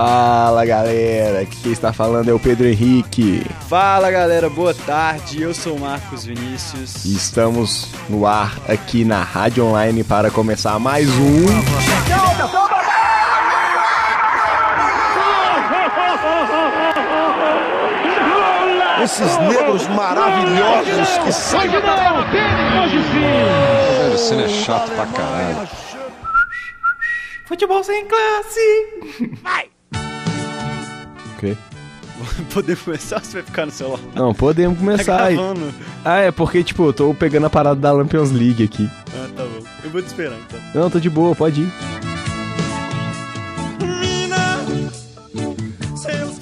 Fala 0.00 0.64
galera, 0.64 1.40
aqui 1.40 1.56
quem 1.60 1.72
está 1.72 1.92
falando 1.92 2.28
é 2.28 2.32
o 2.32 2.38
Pedro 2.38 2.68
Henrique. 2.68 3.44
Fala 3.68 4.08
galera, 4.12 4.48
boa 4.48 4.72
tarde. 4.72 5.42
Eu 5.42 5.52
sou 5.52 5.74
o 5.74 5.80
Marcos 5.80 6.24
Vinícius. 6.24 7.04
E 7.04 7.16
estamos 7.16 7.88
no 8.08 8.24
ar 8.24 8.56
aqui 8.68 9.04
na 9.04 9.24
Rádio 9.24 9.64
Online 9.64 10.04
para 10.04 10.30
começar 10.30 10.78
mais 10.78 11.08
um. 11.08 11.46
Esses 19.02 19.36
negros 19.38 19.88
maravilhosos 19.88 21.18
que 21.24 21.32
são. 21.32 21.58
Velho, 23.98 24.16
cena 24.16 24.42
é 24.44 24.48
chato 24.48 24.92
pra 24.92 25.06
caralho. 25.06 25.68
Futebol 27.48 27.82
sem 27.82 28.06
classe! 28.06 29.40
Vai! 29.42 29.77
O 31.38 31.40
quê? 31.40 31.56
Podemos 32.52 32.82
começar 32.82 33.16
ou 33.16 33.22
você 33.22 33.32
vai 33.34 33.42
ficar 33.44 33.66
no 33.66 33.70
celular? 33.72 34.00
Não, 34.14 34.34
podemos 34.34 34.76
Tá 34.76 34.84
começar 34.84 35.22
aí. 35.22 35.36
gravando. 35.36 35.72
Ah, 36.04 36.16
é 36.18 36.30
porque, 36.32 36.64
tipo, 36.64 36.84
eu 36.86 36.92
tô 36.92 37.14
pegando 37.14 37.46
a 37.46 37.50
parada 37.50 37.80
da 37.80 37.92
Lampions 37.92 38.32
League 38.32 38.64
aqui. 38.64 38.90
Ah, 39.14 39.28
tá 39.36 39.44
bom. 39.44 39.64
Eu 39.84 39.90
vou 39.90 40.02
te 40.02 40.06
esperar 40.08 40.36
então. 40.36 40.58
Não, 40.74 40.90
tô 40.90 40.98
de 40.98 41.08
boa, 41.08 41.34
pode 41.36 41.60
ir. 41.62 41.72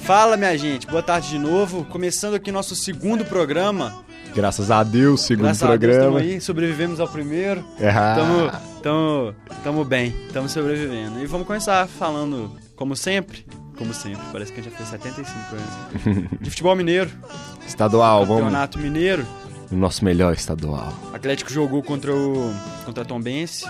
Fala 0.01 0.37
minha 0.37 0.57
gente, 0.57 0.87
boa 0.87 1.03
tarde 1.03 1.29
de 1.29 1.37
novo. 1.39 1.83
Começando 1.85 2.33
aqui 2.35 2.51
nosso 2.51 2.75
segundo 2.75 3.25
programa. 3.25 3.93
Graças 4.33 4.71
a 4.71 4.81
Deus, 4.83 5.21
segundo 5.21 5.45
Graças 5.45 5.63
a 5.63 5.75
Deus, 5.75 5.93
programa. 5.95 6.19
tamo 6.19 6.31
aí, 6.31 6.39
sobrevivemos 6.41 6.99
ao 6.99 7.07
primeiro. 7.07 7.63
Ah, 7.81 8.15
Tamo, 8.15 8.51
tamo, 8.81 9.35
tamo 9.63 9.83
bem, 9.85 10.15
tamo 10.31 10.47
sobrevivendo. 10.47 11.19
E 11.21 11.25
vamos 11.25 11.45
começar 11.45 11.87
falando, 11.87 12.51
como 12.75 12.95
sempre, 12.95 13.45
como 13.77 13.93
sempre, 13.93 14.21
parece 14.31 14.51
que 14.51 14.59
a 14.59 14.63
gente 14.63 14.71
já 14.71 14.77
fez 14.77 14.89
75 14.89 15.39
programas. 15.49 16.39
De 16.41 16.49
futebol 16.49 16.75
mineiro, 16.75 17.09
estadual, 17.67 18.25
vamos. 18.25 18.43
campeonato 18.43 18.79
mineiro. 18.79 19.25
O 19.71 19.75
nosso 19.75 20.03
melhor 20.05 20.33
estadual. 20.33 20.93
O 21.11 21.15
Atlético 21.15 21.51
jogou 21.51 21.83
contra 21.83 22.13
o 22.15 22.53
contra 22.85 23.03
a 23.03 23.05
Tombense 23.05 23.65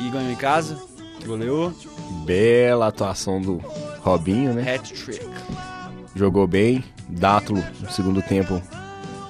e 0.00 0.08
ganhou 0.10 0.30
em 0.32 0.36
casa, 0.36 0.78
goleou, 1.26 1.72
Bela 2.24 2.88
atuação 2.88 3.40
do 3.40 3.58
Robinho, 4.00 4.52
né? 4.54 4.74
hat-trick. 4.74 5.24
Jogou 6.14 6.46
bem. 6.46 6.82
Dátulo, 7.08 7.62
no 7.80 7.90
segundo 7.90 8.22
tempo, 8.22 8.60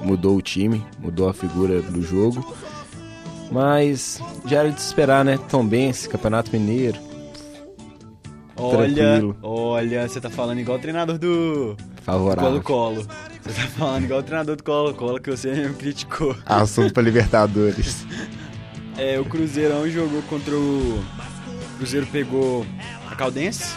mudou 0.00 0.36
o 0.36 0.42
time, 0.42 0.84
mudou 1.00 1.28
a 1.28 1.34
figura 1.34 1.83
do 1.83 2.00
jogo. 2.02 2.55
Mas 3.50 4.20
já 4.47 4.61
era 4.61 4.70
de 4.70 4.80
se 4.80 4.86
esperar, 4.89 5.25
né? 5.25 5.39
Tombense, 5.48 6.08
Campeonato 6.08 6.50
Mineiro. 6.52 6.98
Olha, 8.56 8.94
Tranquilo. 8.94 9.36
olha, 9.42 10.08
você 10.08 10.20
tá 10.20 10.30
falando 10.30 10.60
igual 10.60 10.78
o 10.78 10.80
treinador 10.80 11.19
do 11.19 11.77
Favorável. 12.02 12.50
Colo-Colo. 12.62 13.06
Você 13.42 13.61
tá 13.62 13.66
falando 13.69 14.05
igual 14.05 14.20
o 14.20 14.22
treinador 14.22 14.56
do 14.56 14.62
Colo-Colo 14.62 15.20
que 15.20 15.30
você 15.30 15.52
mesmo 15.52 15.74
criticou. 15.74 16.36
Assunto 16.46 16.92
pra 16.92 17.02
Libertadores. 17.02 18.06
É, 18.96 19.19
o 19.19 19.24
Cruzeirão 19.24 19.91
jogou 19.91 20.22
contra 20.22 20.55
o. 20.55 21.02
O 21.74 21.78
Cruzeiro 21.78 22.06
pegou 22.06 22.64
a 23.11 23.16
Caldense, 23.16 23.74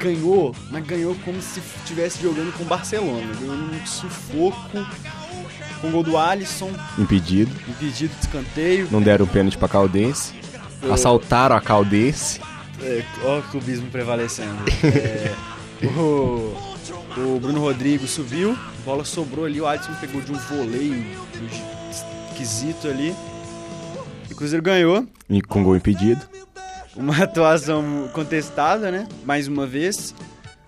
ganhou, 0.00 0.52
mas 0.68 0.84
ganhou 0.84 1.14
como 1.24 1.40
se 1.40 1.60
estivesse 1.84 2.20
jogando 2.20 2.52
com 2.58 2.64
o 2.64 2.66
Barcelona. 2.66 3.22
Ganhou 3.40 3.56
num 3.56 3.86
sufoco, 3.86 4.84
com 5.80 5.86
o 5.88 5.90
gol 5.92 6.02
do 6.02 6.18
Alisson, 6.18 6.72
Impedido. 6.98 7.52
impedido 7.68 8.12
de 8.14 8.20
escanteio. 8.20 8.88
Não 8.90 9.00
deram 9.00 9.28
pênalti 9.28 9.56
pra 9.56 9.68
Caldense. 9.68 10.34
Assaltaram 10.90 11.54
a 11.54 11.60
Caldense. 11.60 12.40
É, 12.82 13.02
ó, 13.24 13.38
o 13.38 13.42
clubismo 13.44 13.90
prevalecendo. 13.90 14.58
É, 14.84 15.34
o, 15.98 16.54
o 17.16 17.40
Bruno 17.40 17.60
Rodrigo 17.60 18.06
subiu, 18.06 18.52
a 18.52 18.84
bola 18.84 19.04
sobrou 19.04 19.44
ali, 19.44 19.60
o 19.60 19.66
Alisson 19.66 19.94
pegou 20.00 20.20
de 20.20 20.32
um 20.32 20.36
voleio 20.36 21.04
esquisito 22.30 22.88
ali. 22.88 23.14
E 24.28 24.32
o 24.32 24.36
Cruzeiro 24.36 24.62
ganhou. 24.62 25.06
e 25.28 25.40
Com 25.40 25.62
gol 25.62 25.76
impedido. 25.76 26.20
Uma 26.94 27.16
atuação 27.22 28.08
contestada, 28.12 28.90
né? 28.90 29.06
Mais 29.24 29.48
uma 29.48 29.66
vez. 29.66 30.14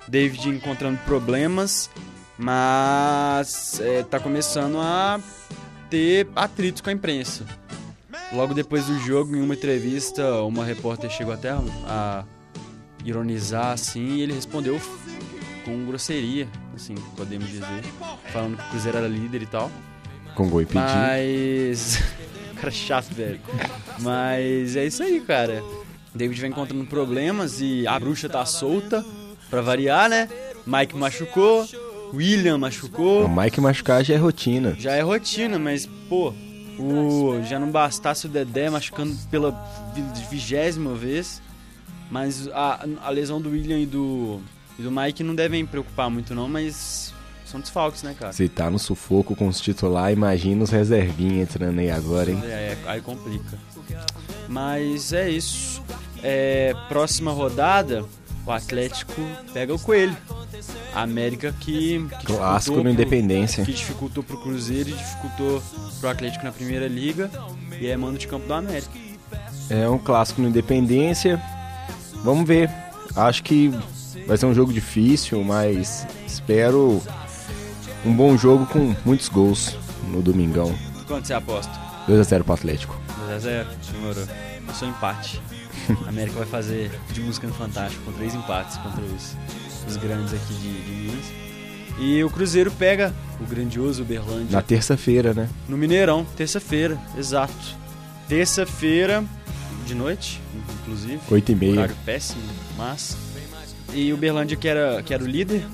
David 0.08 0.48
encontrando 0.48 0.98
problemas, 1.04 1.90
mas 2.38 3.78
é, 3.80 4.02
tá 4.02 4.18
começando 4.18 4.78
a 4.80 5.20
ter 5.90 6.26
atritos 6.34 6.80
com 6.80 6.88
a 6.88 6.92
imprensa. 6.94 7.44
Logo 8.32 8.52
depois 8.52 8.86
do 8.86 8.98
jogo, 8.98 9.34
em 9.34 9.40
uma 9.40 9.54
entrevista, 9.54 10.42
uma 10.42 10.64
repórter 10.64 11.10
chegou 11.10 11.32
até 11.32 11.50
a, 11.50 11.62
a 11.86 12.24
ironizar 13.04 13.72
assim 13.72 14.16
e 14.16 14.20
ele 14.22 14.34
respondeu 14.34 14.80
com 15.64 15.84
grosseria, 15.86 16.48
assim, 16.74 16.94
podemos 17.16 17.48
dizer, 17.48 17.82
falando 18.32 18.56
que 18.56 18.62
o 18.64 18.70
Cruzeiro 18.70 18.98
era 18.98 19.08
líder 19.08 19.42
e 19.42 19.46
tal. 19.46 19.70
Com 20.34 20.48
gol. 20.48 20.64
Mas. 20.72 22.02
cara 22.56 22.70
chato, 22.70 23.12
velho. 23.12 23.40
Mas 24.00 24.76
é 24.76 24.86
isso 24.86 25.02
aí, 25.02 25.20
cara. 25.20 25.62
David 26.14 26.40
vem 26.40 26.50
encontrando 26.50 26.84
problemas 26.86 27.60
e 27.60 27.86
a 27.86 27.98
bruxa 27.98 28.28
tá 28.28 28.44
solta, 28.44 29.04
pra 29.50 29.60
variar, 29.60 30.08
né? 30.08 30.28
Mike 30.66 30.96
machucou, 30.96 31.66
William 32.12 32.58
machucou. 32.58 33.26
O 33.26 33.28
Mike 33.36 33.60
machucar 33.60 34.04
já 34.04 34.14
é 34.14 34.16
rotina. 34.16 34.74
Já 34.78 34.92
é 34.92 35.00
rotina, 35.00 35.58
mas, 35.58 35.86
pô, 36.08 36.34
o, 36.78 37.42
já 37.44 37.58
não 37.58 37.70
bastasse 37.70 38.26
o 38.26 38.28
Dedé 38.28 38.70
machucando 38.70 39.14
pela 39.30 39.50
vi- 39.94 40.26
vigésima 40.30 40.94
vez. 40.94 41.40
Mas 42.10 42.48
a, 42.48 42.86
a 43.04 43.10
lesão 43.10 43.40
do 43.40 43.50
William 43.50 43.78
e 43.78 43.84
do, 43.86 44.40
e 44.78 44.82
do 44.82 44.90
Mike 44.90 45.22
não 45.22 45.34
devem 45.34 45.66
preocupar 45.66 46.08
muito, 46.08 46.34
não, 46.34 46.48
mas 46.48 47.12
são 47.44 47.60
desfalques, 47.60 48.02
né, 48.02 48.14
cara? 48.18 48.32
Se 48.32 48.48
tá 48.48 48.70
no 48.70 48.78
sufoco 48.78 49.36
com 49.36 49.46
os 49.46 49.60
titular, 49.60 50.10
imagina 50.10 50.64
os 50.64 50.70
reservinhas 50.70 51.50
entrando 51.50 51.78
aí 51.80 51.90
agora, 51.90 52.30
hein? 52.30 52.40
É, 52.44 52.76
aí 52.86 53.00
complica. 53.02 53.58
Mas 54.48 55.12
é 55.12 55.28
isso. 55.28 55.82
É, 56.22 56.74
próxima 56.88 57.30
rodada, 57.30 58.04
o 58.46 58.50
Atlético 58.50 59.20
pega 59.52 59.74
o 59.74 59.78
Coelho. 59.78 60.16
A 60.94 61.02
América 61.02 61.54
que, 61.60 61.98
que 62.20 62.26
Clássico 62.26 62.76
dificultou 62.76 62.76
no 62.76 62.82
pro- 62.82 62.90
Independência. 62.90 63.64
Que 63.64 63.72
dificultou 63.72 64.22
pro 64.22 64.36
Cruzeiro 64.38 64.90
e 64.90 64.92
dificultou 64.92 65.62
pro 66.00 66.08
Atlético 66.08 66.44
na 66.44 66.52
primeira 66.52 66.86
liga. 66.88 67.30
E 67.80 67.86
é 67.86 67.96
mando 67.96 68.18
de 68.18 68.26
campo 68.26 68.46
do 68.46 68.54
América. 68.54 68.90
É 69.70 69.88
um 69.88 69.98
clássico 69.98 70.40
no 70.40 70.48
Independência. 70.48 71.40
Vamos 72.24 72.46
ver. 72.46 72.70
Acho 73.14 73.42
que 73.42 73.72
vai 74.26 74.36
ser 74.36 74.46
um 74.46 74.54
jogo 74.54 74.72
difícil, 74.72 75.42
mas 75.44 76.06
espero 76.26 77.00
um 78.04 78.12
bom 78.12 78.36
jogo 78.36 78.66
com 78.66 78.94
muitos 79.04 79.28
gols 79.28 79.76
no 80.08 80.22
domingão. 80.22 80.74
Quanto 81.06 81.26
você 81.26 81.34
aposta? 81.34 81.72
2x0 82.08 82.42
pro 82.44 82.54
Atlético. 82.54 82.98
2x0? 83.30 83.66
Demorou. 83.92 84.24
Eu 84.68 84.74
sou 84.74 84.88
empate. 84.88 85.40
A 86.04 86.08
América 86.08 86.38
vai 86.38 86.46
fazer 86.46 86.90
de 87.12 87.20
música 87.20 87.46
no 87.46 87.54
Fantástico 87.54 88.02
com 88.04 88.12
três 88.12 88.34
empates 88.34 88.76
contra 88.78 89.02
os, 89.02 89.36
os 89.86 89.96
grandes 89.96 90.32
aqui 90.34 90.54
de, 90.54 90.82
de 90.82 90.90
Minas. 90.90 91.24
E 92.00 92.22
o 92.22 92.30
Cruzeiro 92.30 92.70
pega 92.70 93.12
o 93.40 93.44
grandioso 93.44 94.02
Uberlândia. 94.02 94.48
Na 94.50 94.62
terça-feira, 94.62 95.34
né? 95.34 95.48
No 95.68 95.76
Mineirão, 95.76 96.24
terça-feira, 96.36 96.96
exato. 97.16 97.52
Terça-feira, 98.28 99.24
de 99.86 99.94
noite, 99.94 100.40
inclusive. 100.82 101.18
8h30. 101.30 101.72
Horário 101.72 101.96
péssimo, 102.04 102.42
mas. 102.76 103.16
E 103.92 104.12
o 104.12 104.16
Berlândia, 104.16 104.56
que 104.56 104.68
era, 104.68 105.02
que 105.02 105.12
era 105.14 105.24
o 105.24 105.26
líder 105.26 105.64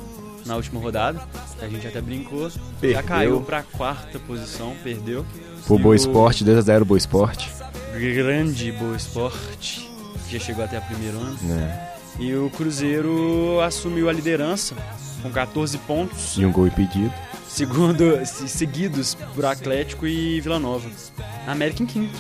na 0.47 0.57
última 0.57 0.81
rodada, 0.81 1.21
a 1.61 1.69
gente 1.69 1.87
até 1.87 2.01
brincou, 2.01 2.49
já 2.49 2.59
Perdeu. 2.81 3.03
caiu 3.03 3.41
pra 3.41 3.63
quarta 3.63 4.19
posição, 4.21 4.75
perdeu. 4.83 5.27
Pro 5.67 5.77
E 5.77 5.83
Boa 5.83 5.93
o 5.93 5.97
Esporte, 5.97 6.45
2x0 6.45 6.85
Boa 6.85 6.99
Esporte. 6.99 7.51
Grande 7.93 8.71
Boa 8.73 8.97
Esporte, 8.97 9.91
que 10.29 10.39
já 10.39 10.45
chegou 10.45 10.65
até 10.65 10.77
a 10.77 10.81
primeiro 10.81 11.19
ano. 11.19 11.37
Né? 11.43 11.94
E 12.19 12.35
o 12.35 12.51
Cruzeiro 12.51 13.61
assumiu 13.61 14.09
a 14.09 14.13
liderança 14.13 14.75
com 15.23 15.31
14 15.31 15.79
pontos, 15.79 16.37
E 16.37 16.45
um 16.45 16.53
gol 16.53 16.67
impedido. 16.67 17.13
segundo, 17.49 18.25
se- 18.25 18.49
seguidos 18.49 19.15
por 19.35 19.45
Atlético 19.45 20.07
e 20.07 20.41
Vila 20.41 20.59
Nova. 20.59 20.89
América 21.47 21.83
em 21.83 21.87
quinto. 21.87 22.17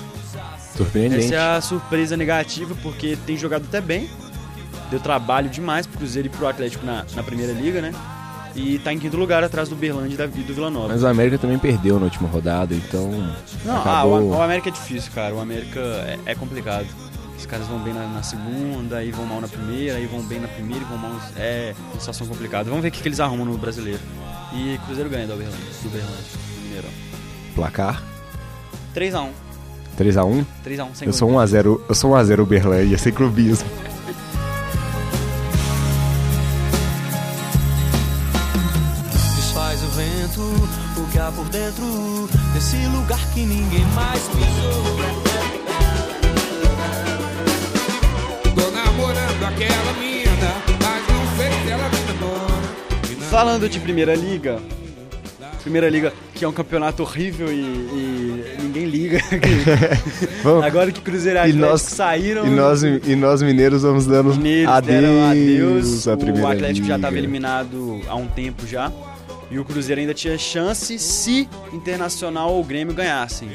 Surpreendente. 0.76 1.26
Essa 1.26 1.34
é 1.34 1.56
a 1.56 1.60
surpresa 1.60 2.16
negativa, 2.16 2.74
porque 2.82 3.16
tem 3.24 3.36
jogado 3.36 3.64
até 3.68 3.80
bem. 3.80 4.08
Deu 4.90 4.98
trabalho 4.98 5.48
demais 5.48 5.86
pro 5.86 5.98
Cruzeiro 5.98 6.26
e 6.26 6.30
pro 6.30 6.46
Atlético 6.48 6.84
na, 6.84 7.04
na 7.14 7.22
primeira 7.22 7.52
liga, 7.52 7.80
né? 7.80 7.92
E 8.56 8.78
tá 8.80 8.92
em 8.92 8.98
quinto 8.98 9.16
lugar 9.16 9.42
atrás 9.42 9.68
do 9.68 9.74
Berlândia 9.76 10.14
e 10.14 10.16
da- 10.16 10.26
do 10.26 10.54
Vila 10.54 10.70
Nova. 10.70 10.88
Mas 10.88 11.02
o 11.02 11.06
América 11.06 11.38
também 11.38 11.58
perdeu 11.58 11.98
na 11.98 12.04
última 12.06 12.28
rodada, 12.28 12.74
então. 12.74 13.10
Não, 13.64 13.76
ah, 13.76 13.80
acabou... 13.80 14.20
o, 14.20 14.30
o 14.36 14.42
América 14.42 14.68
é 14.68 14.72
difícil, 14.72 15.10
cara. 15.14 15.34
O 15.34 15.40
América 15.40 15.80
é, 15.80 16.18
é 16.26 16.34
complicado. 16.34 16.86
Os 17.44 17.50
caras 17.50 17.68
vão 17.68 17.78
bem 17.78 17.92
na, 17.92 18.06
na 18.06 18.22
segunda, 18.22 18.96
aí 18.96 19.10
vão 19.10 19.26
mal 19.26 19.38
na 19.38 19.46
primeira, 19.46 19.98
aí 19.98 20.06
vão 20.06 20.22
bem 20.22 20.40
na 20.40 20.48
primeira 20.48 20.82
e 20.82 20.88
vão 20.88 20.96
mal. 20.96 21.12
É, 21.36 21.74
situação 21.98 22.26
complicada. 22.26 22.70
Vamos 22.70 22.80
ver 22.80 22.88
o 22.88 22.90
que, 22.90 23.02
que 23.02 23.08
eles 23.08 23.20
arrumam 23.20 23.44
no 23.44 23.58
brasileiro. 23.58 24.00
E 24.54 24.78
Cruzeiro 24.86 25.10
ganha 25.10 25.26
do 25.26 25.34
Uberlândia, 25.34 25.66
do 25.82 25.88
Uberlândia, 25.88 26.16
do 26.16 26.62
Mineirão. 26.62 26.90
Placar? 27.54 28.02
3x1. 28.96 29.28
3x1? 29.98 30.46
3x1, 30.66 30.94
sem 30.94 31.06
Eu 31.06 31.12
sou 31.12 31.28
1x0, 31.28 31.80
eu 31.86 31.94
sou 31.94 32.12
1x0 32.12 32.38
Uberlândia, 32.40 32.94
é 32.94 32.98
sem 32.98 33.12
clubismo. 33.12 33.68
Desfaz 39.36 39.82
o 39.82 39.88
vento, 39.88 40.40
o 40.96 41.10
que 41.12 41.18
há 41.18 41.30
por 41.30 41.44
dentro 41.50 42.26
desse 42.54 42.78
lugar 42.86 43.20
que 43.34 43.40
ninguém 43.40 43.84
mais 43.94 44.22
pisou. 44.28 45.23
Falando 53.34 53.68
de 53.68 53.80
Primeira 53.80 54.14
Liga, 54.14 54.60
Primeira 55.62 55.88
Liga, 55.90 56.12
que 56.34 56.44
é 56.44 56.48
um 56.48 56.52
campeonato 56.52 57.02
horrível 57.02 57.48
e, 57.52 57.56
e 57.56 58.56
ninguém 58.62 58.84
liga. 58.86 59.18
Agora 60.64 60.92
que 60.92 61.00
Cruzeiro 61.00 61.38
e 61.38 61.40
Atlético 61.40 61.60
nós- 61.66 61.82
saíram. 61.82 62.46
E 62.46 62.50
nós, 62.50 62.82
e 62.84 63.16
nós 63.16 63.42
mineiros 63.42 63.82
vamos 63.82 64.06
dando 64.06 64.34
Mineiros 64.36 64.72
adeus, 64.72 65.30
adeus. 65.30 66.08
à 66.08 66.16
primeira 66.16 66.46
O 66.46 66.50
Atlético 66.52 66.86
já 66.86 66.94
liga. 66.94 67.08
estava 67.08 67.18
eliminado 67.18 68.00
há 68.06 68.14
um 68.14 68.28
tempo 68.28 68.64
já. 68.68 68.92
E 69.50 69.58
o 69.58 69.64
Cruzeiro 69.64 70.00
ainda 70.00 70.14
tinha 70.14 70.38
chance 70.38 70.96
se 70.98 71.48
Internacional 71.72 72.52
ou 72.52 72.62
Grêmio 72.62 72.94
ganhassem. 72.94 73.48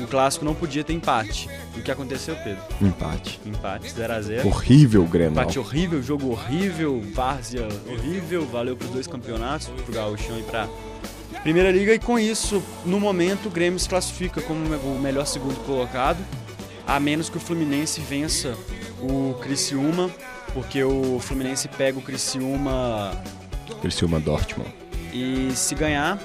O 0.00 0.06
clássico 0.06 0.44
não 0.44 0.54
podia 0.54 0.82
ter 0.82 0.92
empate. 0.92 1.48
E 1.76 1.80
o 1.80 1.82
que 1.82 1.90
aconteceu, 1.90 2.34
Pedro? 2.36 2.62
Empate. 2.80 3.40
Empate 3.44 3.88
0x0. 3.88 4.44
Horrível 4.46 5.02
o 5.02 5.06
Grêmio. 5.06 5.32
Empate 5.32 5.58
horrível, 5.58 6.02
jogo 6.02 6.30
horrível, 6.30 7.02
várzea 7.14 7.68
horrível. 7.86 8.46
Valeu 8.46 8.76
pros 8.76 8.90
dois 8.90 9.06
campeonatos, 9.06 9.68
pro 9.68 9.92
Gauchão 9.94 10.38
e 10.38 10.42
pra 10.42 10.68
Primeira 11.42 11.70
Liga. 11.70 11.94
E 11.94 11.98
com 11.98 12.18
isso, 12.18 12.62
no 12.84 12.98
momento, 13.00 13.46
o 13.46 13.50
Grêmio 13.50 13.78
se 13.78 13.88
classifica 13.88 14.40
como 14.40 14.64
o 14.64 14.98
melhor 15.00 15.26
segundo 15.26 15.56
colocado. 15.64 16.18
A 16.86 16.98
menos 16.98 17.28
que 17.28 17.36
o 17.36 17.40
Fluminense 17.40 18.00
vença 18.00 18.56
o 19.00 19.34
Criciúma. 19.40 20.10
Porque 20.54 20.82
o 20.84 21.18
Fluminense 21.20 21.66
pega 21.66 21.98
o 21.98 22.02
Criciúma 22.02 23.12
Criciúma 23.80 24.20
Dortmund. 24.20 24.70
e 25.12 25.50
se 25.54 25.74
ganhar, 25.74 26.18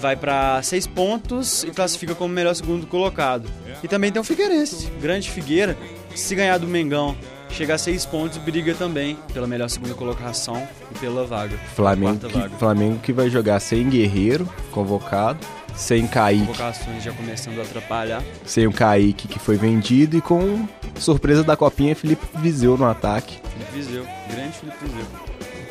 vai 0.00 0.16
pra 0.16 0.60
seis 0.62 0.86
pontos 0.86 1.64
e 1.64 1.70
classifica 1.70 2.14
como 2.14 2.32
melhor 2.32 2.54
segundo 2.54 2.86
colocado. 2.86 3.48
E 3.82 3.88
também 3.88 4.10
tem 4.12 4.20
o 4.20 4.24
Figueirense, 4.24 4.90
grande 5.00 5.30
Figueira, 5.30 5.76
se 6.14 6.34
ganhar 6.34 6.58
do 6.58 6.66
Mengão, 6.66 7.16
chega 7.50 7.74
a 7.74 7.78
seis 7.78 8.04
pontos 8.04 8.38
briga 8.38 8.74
também 8.74 9.16
pela 9.32 9.46
melhor 9.46 9.68
segunda 9.68 9.94
colocação 9.94 10.66
e 10.94 10.98
pela 10.98 11.24
vaga. 11.24 11.56
Flamengo 11.74 12.18
que, 12.28 12.32
vaga. 12.38 12.56
Flamengo 12.58 12.98
que 13.00 13.12
vai 13.12 13.30
jogar 13.30 13.60
sem 13.60 13.88
Guerreiro, 13.88 14.48
convocado, 14.70 15.38
sem 15.74 16.06
Kaique, 16.06 16.46
Convocações 16.46 17.04
já 17.04 17.12
começando 17.12 17.58
a 17.60 17.62
atrapalhar. 17.62 18.22
sem 18.44 18.66
o 18.66 18.72
Kaique 18.72 19.28
que 19.28 19.38
foi 19.38 19.56
vendido 19.56 20.16
e 20.16 20.20
com 20.20 20.66
surpresa 20.98 21.44
da 21.44 21.56
copinha 21.56 21.94
Felipe 21.94 22.26
Viseu 22.38 22.76
no 22.76 22.84
ataque. 22.84 23.38
Felipe 23.52 23.72
Viseu, 23.74 24.06
grande 24.30 24.52
Felipe 24.58 24.76
Viseu. 24.82 25.06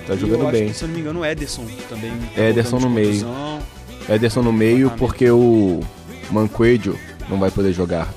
Tá 0.07 0.15
jogando 0.15 0.49
bem. 0.49 0.69
que, 0.69 0.73
se 0.73 0.83
eu 0.83 0.87
não 0.87 0.95
me 0.95 1.01
engano, 1.01 1.19
o 1.19 1.25
Ederson 1.25 1.65
também. 1.89 2.11
tá 2.33 2.41
Ederson 2.41 2.79
no 2.79 2.89
meio. 2.89 3.09
contusão. 3.09 3.59
Ederson 4.09 4.41
no 4.41 4.53
meio 4.53 4.89
porque 4.91 5.29
o 5.29 5.81
Mancoedio 6.31 6.97
não 7.29 7.39
vai 7.39 7.51
poder 7.51 7.73
jogar 7.73 8.07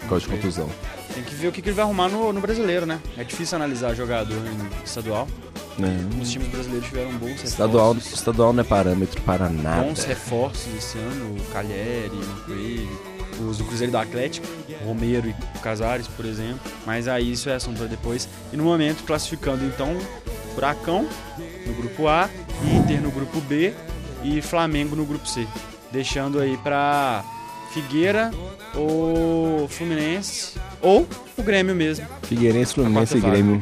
por 0.00 0.08
causa 0.10 0.24
de 0.26 0.30
contusão. 0.30 0.68
Tem 1.14 1.22
que 1.22 1.34
ver 1.34 1.48
o 1.48 1.52
que, 1.52 1.60
que 1.62 1.68
ele 1.70 1.76
vai 1.76 1.84
arrumar 1.84 2.08
no, 2.08 2.32
no 2.32 2.40
brasileiro, 2.40 2.86
né? 2.86 3.00
É 3.16 3.24
difícil 3.24 3.56
analisar 3.56 3.94
jogador 3.94 4.36
em 4.36 4.84
estadual. 4.84 5.26
né? 5.78 5.96
Os 6.20 6.30
times 6.30 6.48
brasileiros 6.48 6.86
tiveram 6.86 7.10
bons 7.12 7.28
reforços. 7.28 7.50
Estadual, 7.50 7.96
estadual 7.96 8.52
não 8.52 8.60
é 8.60 8.64
parâmetro 8.64 9.20
para 9.22 9.48
nada. 9.48 9.82
bons 9.82 10.04
reforços 10.04 10.68
esse 10.76 10.98
ano, 10.98 11.36
o 11.36 11.52
Calheri, 11.52 12.20
o 12.48 13.18
os 13.48 13.58
do 13.58 13.64
Cruzeiro 13.64 13.92
do 13.92 13.98
Atlético, 13.98 14.46
Romero 14.84 15.28
e 15.28 15.58
Casares, 15.60 16.08
por 16.08 16.24
exemplo. 16.24 16.60
Mas 16.84 17.06
aí 17.06 17.32
isso 17.32 17.48
é 17.48 17.54
assunto 17.54 17.78
para 17.78 17.86
depois. 17.86 18.28
E 18.52 18.56
no 18.56 18.64
momento, 18.64 19.04
classificando 19.04 19.64
então 19.64 19.96
Furacão 20.54 21.08
no 21.66 21.74
grupo 21.74 22.08
A, 22.08 22.28
Inter 22.64 23.00
no 23.00 23.10
grupo 23.10 23.40
B 23.42 23.74
e 24.22 24.40
Flamengo 24.42 24.94
no 24.96 25.04
grupo 25.04 25.26
C. 25.28 25.46
Deixando 25.92 26.38
aí 26.40 26.56
para 26.58 27.24
Figueira 27.72 28.30
ou 28.74 29.66
Fluminense 29.68 30.58
ou 30.82 31.06
o 31.36 31.42
Grêmio 31.42 31.74
mesmo. 31.74 32.06
Figueirense, 32.22 32.74
Fluminense 32.74 33.16
e. 33.16 33.20
Grêmio 33.20 33.60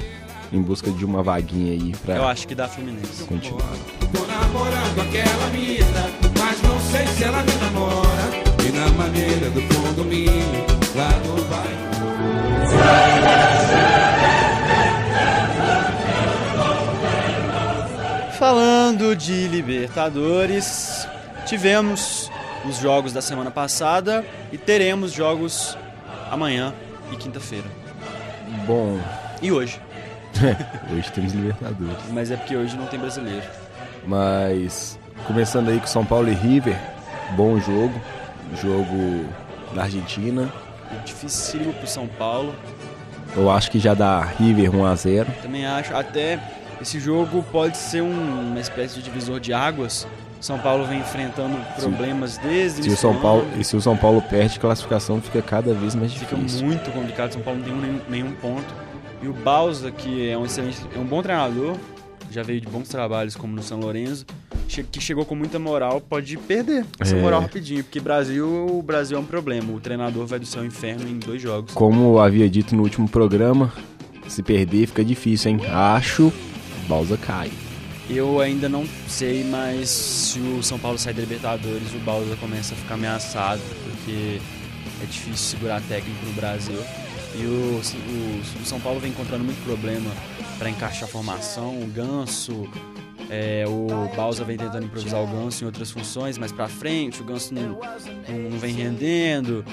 em 0.53 0.63
busca 0.63 0.91
de 0.93 1.05
uma 1.05 1.23
vaguinha 1.25 1.73
aí 1.73 1.93
Eu 1.93 1.99
pra 1.99 2.29
acho 2.29 2.47
que 2.47 2.55
dá 2.55 2.69
Fluminense. 2.69 3.25
continuar. 3.25 3.65
Tô 4.13 4.25
namorando 4.27 5.01
aquela 5.01 5.49
mina, 5.51 6.11
mas 6.39 6.63
não 6.63 6.79
sei 6.81 7.07
se 7.09 7.25
ela 7.25 7.43
me 7.43 7.53
namora. 7.55 8.07
E 8.67 8.71
na 8.73 8.89
maneira 8.91 9.51
do 9.51 9.63
condomínio, 9.63 10.65
lá 10.95 11.11
no 11.27 11.43
bairro. 11.45 11.87
Falando 19.07 19.19
de 19.21 19.47
Libertadores, 19.47 21.07
tivemos 21.47 22.29
os 22.69 22.79
jogos 22.79 23.13
da 23.13 23.23
semana 23.23 23.53
passada 23.53 24.25
e 24.51 24.59
teremos 24.59 25.13
jogos 25.13 25.79
amanhã 26.29 26.75
e 27.13 27.17
quinta-feira. 27.17 27.67
Bom, 28.67 28.99
E 29.41 29.53
hoje. 29.53 29.81
hoje 30.93 31.13
temos 31.13 31.33
Libertadores. 31.35 31.97
Mas 32.11 32.33
é 32.33 32.37
porque 32.37 32.57
hoje 32.57 32.77
não 32.77 32.87
tem 32.87 32.99
brasileiro. 32.99 33.45
Mas 34.05 34.99
começando 35.25 35.69
aí 35.69 35.79
com 35.79 35.87
São 35.87 36.05
Paulo 36.05 36.29
e 36.29 36.35
River, 36.35 36.77
bom 37.37 37.61
jogo, 37.61 37.95
jogo 38.61 39.25
na 39.73 39.83
Argentina. 39.85 40.53
Dificílimo 41.05 41.73
pro 41.75 41.87
São 41.87 42.09
Paulo. 42.09 42.53
Eu 43.37 43.49
acho 43.53 43.71
que 43.71 43.79
já 43.79 43.95
dá 43.95 44.21
River 44.21 44.75
1 44.75 44.85
a 44.85 44.95
0. 44.97 45.33
Também 45.43 45.65
acho, 45.65 45.95
até 45.95 46.41
esse 46.81 46.99
jogo 47.01 47.45
pode 47.51 47.77
ser 47.77 48.03
um- 48.03 48.51
uma 48.51 48.61
espécie 48.61 48.97
de 48.97 49.03
divisor 49.03 49.41
de 49.41 49.53
águas. 49.53 50.07
São 50.41 50.59
Paulo 50.59 50.85
vem 50.85 50.99
enfrentando 51.01 51.57
problemas 51.81 52.37
desde 52.39 52.83
Se 52.85 52.89
o 52.91 52.97
São 52.97 53.17
Paulo, 53.19 53.47
e 53.59 53.65
se 53.65 53.75
o 53.75 53.81
São 53.81 53.97
Paulo 53.97 54.21
perde, 54.23 54.59
a 54.59 54.61
classificação 54.61 55.21
fica 55.21 55.41
cada 55.43 55.73
vez 55.75 55.95
mais 55.95 56.13
Fica 56.13 56.37
difícil. 56.37 56.67
muito 56.67 56.91
complicado, 56.93 57.33
São 57.33 57.41
Paulo 57.43 57.61
não 57.61 57.67
tem 57.67 57.75
nenhum, 57.75 58.01
nenhum 58.09 58.33
ponto. 58.33 58.67
E 59.23 59.29
o 59.29 59.33
Bausa, 59.33 59.91
que 59.91 60.29
é 60.29 60.37
um 60.37 60.45
excelente, 60.45 60.79
é 60.95 60.99
um 60.99 61.05
bom 61.05 61.23
treinador, 61.23 61.75
já 62.31 62.43
veio 62.43 62.61
de 62.61 62.67
bons 62.69 62.87
trabalhos 62.89 63.35
como 63.35 63.55
no 63.57 63.63
São 63.63 63.81
Lourenço, 63.81 64.27
que 64.93 65.01
chegou 65.01 65.25
com 65.25 65.35
muita 65.35 65.59
moral, 65.59 66.03
pode 66.03 66.37
perder 66.37 66.85
essa 67.01 67.17
É. 67.17 67.21
moral 67.23 67.41
rapidinho, 67.41 67.83
porque 67.83 67.99
Brasil, 67.99 68.47
o 68.47 68.83
Brasil 68.83 69.17
é 69.17 69.21
um 69.21 69.25
problema. 69.25 69.73
O 69.73 69.81
treinador 69.81 70.27
vai 70.27 70.39
do 70.39 70.47
ao 70.59 70.65
inferno 70.67 71.09
em 71.09 71.19
dois 71.19 71.41
jogos. 71.41 71.73
Como 71.73 72.13
eu 72.15 72.19
havia 72.21 72.49
dito 72.49 72.77
no 72.77 72.83
último 72.83 73.09
programa, 73.09 73.73
se 74.29 74.43
perder 74.43 74.87
fica 74.89 75.03
difícil, 75.05 75.53
hein? 75.53 75.61
Acho, 75.73 76.31
Balsa 76.89 77.17
cai. 77.17 77.51
Eu 78.09 78.41
ainda 78.41 78.69
não 78.69 78.87
sei, 79.09 79.43
mas 79.45 79.89
se 79.89 80.39
o 80.39 80.63
São 80.63 80.79
Paulo 80.79 80.97
sair 80.99 81.15
da 81.15 81.21
Libertadores, 81.23 81.93
o 81.95 81.99
Bausa 81.99 82.37
começa 82.37 82.75
a 82.75 82.77
ficar 82.77 82.95
ameaçado, 82.95 83.61
porque 83.83 84.41
é 85.03 85.07
difícil 85.07 85.37
segurar 85.59 85.81
técnico 85.83 86.25
no 86.25 86.33
Brasil. 86.33 86.79
E 87.35 87.45
o, 87.45 87.81
o- 87.81 88.63
o 88.63 88.65
São 88.65 88.79
Paulo 88.81 89.01
vem 89.01 89.11
encontrando 89.11 89.43
muito 89.45 89.63
problema 89.65 90.11
para 90.59 90.71
encaixar 90.71 91.05
a 91.05 91.09
formação. 91.13 91.81
O 91.83 91.87
Ganso, 91.89 92.69
é, 93.29 93.65
o 93.67 94.09
Bausa 94.15 94.45
vem 94.45 94.57
tentando 94.57 94.87
improvisar 94.87 95.21
o 95.21 95.27
Ganso 95.27 95.65
em 95.65 95.67
outras 95.67 95.91
funções, 95.91 96.39
mais 96.39 96.53
para 96.53 96.69
frente. 96.69 97.21
O 97.21 97.25
Ganso 97.25 97.53
não, 97.53 97.79
não 98.51 98.59
vem 98.59 98.73
rendendo. 98.73 99.65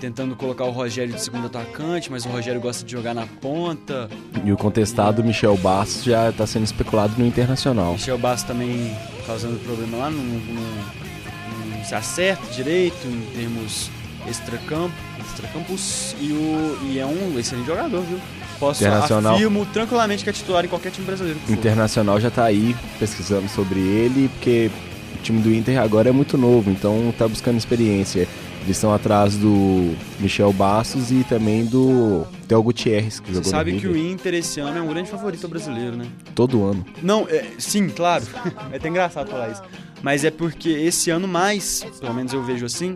Tentando 0.00 0.36
colocar 0.36 0.64
o 0.64 0.70
Rogério 0.70 1.12
de 1.12 1.20
segundo 1.20 1.46
atacante, 1.46 2.08
mas 2.10 2.24
o 2.24 2.28
Rogério 2.28 2.60
gosta 2.60 2.84
de 2.84 2.92
jogar 2.92 3.14
na 3.14 3.26
ponta. 3.26 4.08
E 4.44 4.52
o 4.52 4.56
contestado 4.56 5.24
Michel 5.24 5.56
Bastos 5.56 6.04
já 6.04 6.30
está 6.30 6.46
sendo 6.46 6.64
especulado 6.64 7.14
no 7.18 7.26
Internacional. 7.26 7.94
Michel 7.94 8.16
Bastos 8.18 8.44
também 8.48 8.96
causando 9.26 9.58
problema 9.58 9.96
lá, 9.98 10.10
não, 10.10 10.22
não- 10.22 11.76
não 11.78 11.84
se 11.84 11.94
acerta 11.94 12.46
direito 12.54 13.06
em 13.06 13.20
termos 13.34 13.90
extracampo, 14.28 14.94
extracampos 15.20 16.14
e, 16.20 16.32
o, 16.32 16.78
e 16.84 16.98
é 16.98 17.06
um 17.06 17.36
excelente 17.38 17.66
jogador, 17.66 18.02
viu? 18.02 18.18
Posso 18.60 18.82
Internacional. 18.84 19.34
afirmo 19.34 19.66
tranquilamente 19.66 20.22
que 20.24 20.30
é 20.30 20.32
titular 20.32 20.64
em 20.64 20.68
qualquer 20.68 20.90
time 20.92 21.06
brasileiro. 21.06 21.38
Internacional 21.48 22.20
já 22.20 22.30
tá 22.30 22.44
aí 22.44 22.74
pesquisando 22.98 23.48
sobre 23.48 23.78
ele, 23.80 24.28
porque 24.34 24.70
o 25.18 25.22
time 25.22 25.40
do 25.40 25.52
Inter 25.52 25.80
agora 25.80 26.08
é 26.08 26.12
muito 26.12 26.36
novo, 26.36 26.70
então 26.70 27.12
tá 27.16 27.26
buscando 27.26 27.56
experiência. 27.56 28.28
Eles 28.68 28.76
estão 28.76 28.92
atrás 28.92 29.34
do 29.34 29.96
Michel 30.20 30.52
Bastos 30.52 31.10
e 31.10 31.24
também 31.24 31.64
do 31.64 32.26
Theo 32.46 32.62
Gutierrez, 32.62 33.18
que 33.18 33.28
Você 33.28 33.36
jogou 33.36 33.50
sabe 33.50 33.72
no 33.72 33.80
que 33.80 33.86
o 33.86 33.96
Inter 33.96 34.34
esse 34.34 34.60
ano 34.60 34.76
é 34.76 34.82
um 34.82 34.88
grande 34.88 35.08
favorito 35.08 35.48
brasileiro, 35.48 35.96
né? 35.96 36.04
todo 36.34 36.62
ano. 36.66 36.84
Não, 37.02 37.26
é, 37.30 37.46
sim, 37.58 37.88
claro. 37.88 38.26
É 38.70 38.76
até 38.76 38.90
engraçado 38.90 39.30
falar 39.30 39.48
isso. 39.48 39.62
Mas 40.02 40.22
é 40.22 40.30
porque 40.30 40.68
esse 40.68 41.08
ano 41.08 41.26
mais, 41.26 41.82
pelo 41.98 42.12
menos 42.12 42.34
eu 42.34 42.42
vejo 42.42 42.66
assim, 42.66 42.92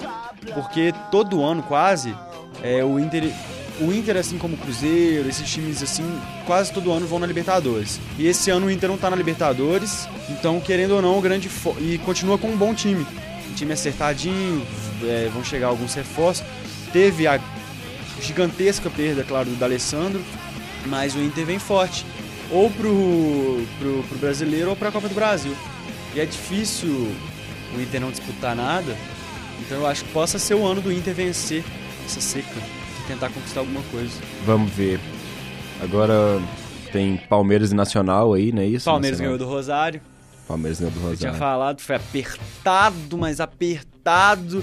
porque 0.53 0.93
todo 1.11 1.43
ano 1.43 1.63
quase, 1.63 2.15
é, 2.63 2.85
o 2.85 2.99
Inter. 3.01 3.33
O 3.81 3.91
Inter, 3.91 4.19
assim 4.19 4.37
como 4.37 4.55
o 4.55 4.59
Cruzeiro, 4.59 5.27
esses 5.27 5.51
times 5.51 5.83
assim, 5.83 6.05
quase 6.45 6.71
todo 6.71 6.93
ano 6.93 7.07
vão 7.07 7.19
na 7.19 7.27
Libertadores. 7.27 7.99
E 8.19 8.27
esse 8.27 8.51
ano 8.51 8.67
o 8.67 8.71
Inter 8.71 8.91
não 8.91 8.99
tá 8.99 9.09
na 9.09 9.17
Libertadores, 9.17 10.07
então, 10.29 10.61
querendo 10.61 10.97
ou 10.97 11.01
não, 11.01 11.19
o 11.19 11.23
grande. 11.23 11.49
E 11.81 11.97
continua 12.05 12.37
com 12.37 12.49
um 12.49 12.57
bom 12.59 12.75
time. 12.75 13.07
Time 13.53 13.73
acertadinho, 13.73 14.67
é, 15.05 15.31
vão 15.33 15.45
chegar 15.45 15.69
alguns 15.69 15.95
reforços. 15.95 16.45
Teve 16.93 17.27
a 17.27 17.41
gigantesca 18.21 18.91
perda, 18.91 19.25
claro, 19.25 19.51
do 19.51 19.57
D'Alessandro, 19.57 20.23
mas 20.87 21.15
o 21.15 21.19
Inter 21.19 21.47
vem 21.47 21.59
forte. 21.59 22.05
Ou 22.51 22.71
pro, 22.71 23.65
pro, 23.79 24.03
pro 24.09 24.19
brasileiro 24.19 24.71
ou 24.71 24.77
pra 24.77 24.91
Copa 24.93 25.09
do 25.09 25.15
Brasil. 25.15 25.57
E 26.15 26.21
é 26.21 26.27
difícil 26.27 27.11
o 27.75 27.81
Inter 27.81 28.01
não 28.01 28.11
disputar 28.11 28.55
nada, 28.55 28.95
Então 29.61 29.79
eu 29.79 29.87
acho 29.87 30.05
que 30.05 30.13
possa 30.13 30.39
ser 30.39 30.55
o 30.55 30.67
ano 30.67 30.81
do 30.83 30.93
Inter 30.93 31.15
vencer 31.15 31.65
essa 32.05 32.21
seca 32.21 32.49
e 33.03 33.07
tentar 33.09 33.31
conquistar 33.31 33.61
alguma 33.61 33.81
coisa. 33.91 34.13
Vamos 34.45 34.71
ver. 34.73 35.01
Agora 35.81 36.41
tem 36.93 37.17
Palmeiras 37.17 37.73
e 37.73 37.75
Nacional 37.75 38.35
aí, 38.35 38.53
não 38.53 38.61
é 38.63 38.67
isso? 38.67 38.85
Palmeiras 38.85 39.19
Nacional. 39.19 39.39
ganhou 39.39 39.49
do 39.51 39.55
Rosário. 39.55 40.01
Palmeiras 40.47 40.81
ganhou 40.81 40.93
do 40.93 40.99
Eu 40.99 41.17
tinha 41.17 41.31
Rosário. 41.31 41.39
falado, 41.39 41.81
foi 41.81 41.97
apertado, 41.97 43.19
mas 43.19 43.41
apertado. 43.41 44.63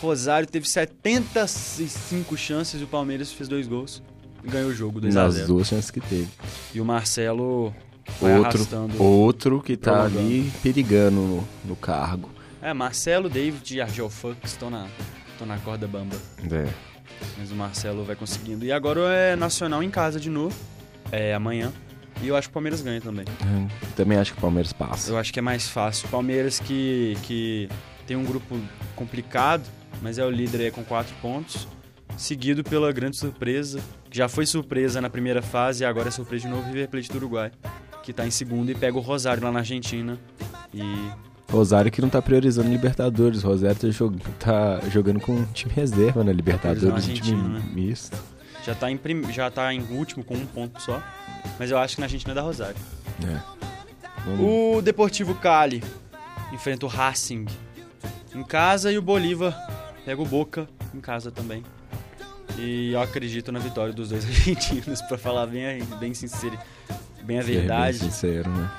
Rosário 0.00 0.48
teve 0.48 0.66
75 0.68 2.36
chances 2.36 2.80
e 2.80 2.84
o 2.84 2.86
Palmeiras 2.86 3.32
fez 3.32 3.48
dois 3.48 3.66
gols. 3.68 4.02
E 4.42 4.48
ganhou 4.48 4.70
o 4.70 4.74
jogo 4.74 5.00
2 5.00 5.16
a 5.16 5.24
Nas 5.24 5.34
0 5.34 5.46
duas 5.46 5.68
chances 5.68 5.90
que 5.90 6.00
teve. 6.00 6.28
E 6.74 6.80
o 6.80 6.84
Marcelo 6.84 7.74
Outro, 8.20 8.66
outro 9.02 9.62
que 9.62 9.76
tá 9.76 9.92
Prolongando. 9.92 10.18
ali 10.18 10.52
perigando 10.62 11.16
no, 11.20 11.48
no 11.64 11.76
cargo. 11.76 12.30
É, 12.60 12.72
Marcelo, 12.74 13.28
David 13.28 13.76
e 13.76 13.80
Argel 13.80 14.10
Fux 14.10 14.36
estão 14.42 14.68
na, 14.68 14.86
estão 15.32 15.46
na 15.46 15.58
corda 15.58 15.86
bamba. 15.86 16.16
É. 16.50 16.68
Mas 17.38 17.50
o 17.50 17.54
Marcelo 17.54 18.04
vai 18.04 18.16
conseguindo. 18.16 18.64
E 18.64 18.72
agora 18.72 19.00
é 19.12 19.36
Nacional 19.36 19.82
em 19.82 19.90
casa 19.90 20.18
de 20.18 20.28
novo. 20.28 20.56
É 21.12 21.34
amanhã. 21.34 21.72
E 22.22 22.28
eu 22.28 22.36
acho 22.36 22.48
que 22.48 22.52
o 22.52 22.54
Palmeiras 22.54 22.80
ganha 22.82 23.00
também. 23.00 23.24
Também 23.96 24.18
acho 24.18 24.32
que 24.32 24.38
o 24.38 24.40
Palmeiras 24.40 24.72
passa. 24.72 25.10
Eu 25.10 25.18
acho 25.18 25.32
que 25.32 25.38
é 25.38 25.42
mais 25.42 25.68
fácil. 25.68 26.08
Palmeiras 26.08 26.60
que, 26.60 27.16
que 27.22 27.68
tem 28.06 28.16
um 28.16 28.24
grupo 28.24 28.58
complicado, 28.94 29.64
mas 30.02 30.18
é 30.18 30.24
o 30.24 30.30
líder 30.30 30.60
aí 30.62 30.70
com 30.70 30.84
quatro 30.84 31.14
pontos. 31.22 31.66
Seguido 32.16 32.62
pela 32.62 32.92
grande 32.92 33.16
surpresa, 33.16 33.80
que 34.10 34.18
já 34.18 34.28
foi 34.28 34.44
surpresa 34.44 35.00
na 35.00 35.08
primeira 35.08 35.40
fase 35.40 35.82
e 35.82 35.86
agora 35.86 36.08
é 36.08 36.10
surpresa 36.10 36.46
de 36.46 36.52
novo, 36.52 36.66
River 36.66 36.88
Plate 36.88 37.10
do 37.10 37.16
Uruguai. 37.16 37.50
Que 38.02 38.12
tá 38.12 38.26
em 38.26 38.30
segundo 38.30 38.70
e 38.70 38.74
pega 38.74 38.96
o 38.98 39.00
Rosário 39.00 39.42
lá 39.42 39.52
na 39.52 39.60
Argentina. 39.60 40.18
E 40.74 40.82
Rosário 41.50 41.90
que 41.90 42.00
não 42.02 42.08
tá 42.08 42.20
priorizando 42.20 42.68
Libertadores. 42.68 43.42
Rosário 43.42 43.76
tá, 43.76 43.88
jog- 43.88 44.20
tá 44.38 44.80
jogando 44.90 45.20
com 45.20 45.32
um 45.32 45.44
time 45.46 45.72
reserva 45.72 46.22
na 46.22 46.32
Libertadores. 46.32 47.08
Um 47.08 47.12
time 47.14 47.48
né? 47.48 47.62
misto. 47.72 48.16
já 48.64 48.74
tá, 48.74 48.90
em 48.90 48.96
prim... 48.96 49.30
já 49.32 49.50
tá 49.50 49.72
em 49.72 49.82
último 49.90 50.22
com 50.24 50.34
um 50.34 50.46
ponto 50.46 50.80
só. 50.82 51.02
Mas 51.58 51.70
eu 51.70 51.78
acho 51.78 51.94
que 51.96 52.00
na 52.00 52.06
Argentina 52.06 52.32
é 52.32 52.34
da 52.34 52.42
Rosário. 52.42 52.76
É. 53.24 53.40
Vamos- 54.24 54.40
O 54.78 54.82
Deportivo 54.82 55.34
Cali 55.34 55.82
enfrenta 56.52 56.86
o 56.86 56.88
Racing 56.88 57.46
em 58.34 58.42
casa 58.42 58.90
e 58.92 58.98
o 58.98 59.02
Bolívar 59.02 59.56
pega 60.04 60.20
o 60.20 60.26
Boca 60.26 60.68
em 60.94 61.00
casa 61.00 61.30
também. 61.30 61.62
E 62.58 62.92
eu 62.92 63.00
acredito 63.00 63.50
na 63.52 63.58
vitória 63.58 63.92
dos 63.92 64.08
dois 64.10 64.24
argentinos, 64.26 65.00
pra 65.02 65.16
falar 65.16 65.46
bem, 65.46 65.82
bem 65.98 66.12
sincero, 66.14 66.58
bem 67.22 67.38
a 67.38 67.42
ser 67.42 67.46
bem 67.48 67.58
verdade. 67.60 67.98
sincero, 67.98 68.50
né? 68.50 68.70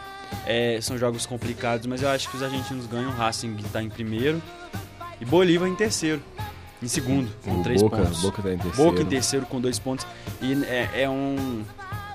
É, 0.45 0.79
são 0.81 0.97
jogos 0.97 1.25
complicados, 1.25 1.85
mas 1.87 2.01
eu 2.01 2.09
acho 2.09 2.29
que 2.29 2.35
os 2.37 2.43
argentinos 2.43 2.85
ganham. 2.87 3.09
O 3.09 3.13
Racing 3.13 3.55
tá 3.71 3.81
em 3.81 3.89
primeiro 3.89 4.41
e 5.19 5.25
Bolívar 5.25 5.67
em 5.67 5.75
terceiro, 5.75 6.21
em 6.81 6.87
segundo, 6.87 7.29
com 7.43 7.59
O 7.59 7.63
três 7.63 7.81
Boca, 7.81 7.97
pontos. 7.97 8.21
Boca 8.21 8.41
tá 8.41 8.53
em 8.53 8.57
terceiro. 8.57 8.89
Boca 8.91 9.01
em 9.01 9.05
terceiro 9.05 9.45
com 9.45 9.59
dois 9.61 9.77
pontos. 9.79 10.05
E 10.41 10.53
é, 10.65 11.03
é 11.03 11.09
um, 11.09 11.63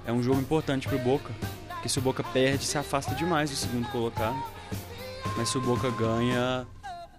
é 0.07 0.13
um 0.13 0.23
jogo 0.23 0.41
importante 0.41 0.89
pro 0.89 0.99
Boca. 0.99 1.33
Porque 1.69 1.89
se 1.89 1.99
o 1.99 2.03
Boca 2.03 2.23
perde, 2.23 2.65
se 2.65 2.79
afasta 2.79 3.15
demais 3.15 3.51
do 3.51 3.57
segundo 3.57 3.89
colocado. 3.89 4.37
Mas 5.37 5.49
se 5.51 5.59
o 5.59 5.61
Boca 5.61 5.91
ganha, 5.91 6.67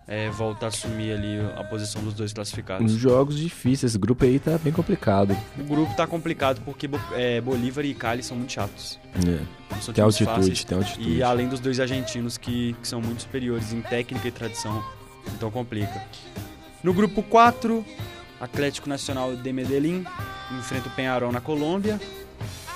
é, 0.08 0.29
volta 0.29 0.65
a 0.65 0.70
assumir 0.70 1.12
ali 1.12 1.38
a 1.58 1.63
posição 1.63 2.01
dos 2.01 2.13
dois 2.13 2.32
classificados. 2.32 2.91
jogos 2.94 3.38
difíceis. 3.38 3.91
Esse 3.91 3.98
grupo 4.00 4.24
aí 4.24 4.39
tá 4.39 4.58
bem 4.58 4.72
complicado. 4.72 5.38
O 5.60 5.63
grupo 5.63 5.94
tá 5.96 6.08
complicado 6.08 6.62
porque 6.63 6.89
é, 7.13 7.41
Bolívar 7.41 7.86
e 7.86 7.94
Cali 7.94 8.24
são 8.24 8.38
muito 8.38 8.53
chatos. 8.53 8.98
É. 9.15 9.77
São 9.82 9.94
Tem 9.94 10.03
altitude, 10.03 10.36
fáceis. 10.36 10.63
tem 10.63 10.77
altitude. 10.77 11.10
E 11.10 11.22
além 11.22 11.48
dos 11.48 11.60
dois 11.60 11.79
argentinos 11.79 12.38
que, 12.38 12.74
que 12.82 12.88
são 12.88 13.01
muito 13.01 13.22
superiores 13.24 13.74
em 13.74 13.82
técnica 13.82 14.27
e 14.27 14.32
tradição, 14.32 14.84
então 15.36 15.51
complica. 15.51 16.01
No 16.82 16.94
grupo 16.94 17.22
4, 17.22 17.86
Atlético 18.39 18.88
Nacional 18.88 19.36
de 19.36 19.51
Medellín 19.51 20.06
enfrenta 20.58 20.88
o 20.88 20.91
Penharol 20.91 21.32
na 21.32 21.41
Colômbia. 21.41 22.00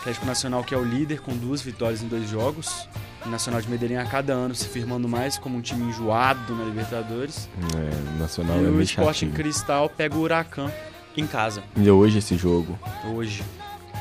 Atlético 0.01 0.25
Nacional 0.25 0.63
que 0.63 0.73
é 0.73 0.77
o 0.77 0.83
líder 0.83 1.21
com 1.21 1.35
duas 1.35 1.61
vitórias 1.61 2.01
em 2.01 2.07
dois 2.07 2.29
jogos. 2.29 2.87
O 3.25 3.29
Nacional 3.29 3.61
de 3.61 3.69
Medellín 3.69 3.95
a 3.97 4.05
cada 4.05 4.33
ano 4.33 4.55
se 4.55 4.67
firmando 4.67 5.07
mais 5.07 5.37
como 5.37 5.57
um 5.57 5.61
time 5.61 5.83
enjoado 5.89 6.55
na 6.55 6.63
Libertadores. 6.63 7.47
É, 7.75 8.15
o 8.15 8.19
Nacional 8.19 8.57
e 8.59 8.65
é 8.65 8.69
o 8.69 8.85
chatinho. 8.85 9.31
Cristal 9.31 9.87
pega 9.89 10.15
o 10.15 10.21
Huracan 10.21 10.71
em 11.15 11.27
casa, 11.27 11.61
E 11.77 11.89
hoje 11.91 12.17
esse 12.17 12.35
jogo. 12.35 12.77
hoje. 13.13 13.43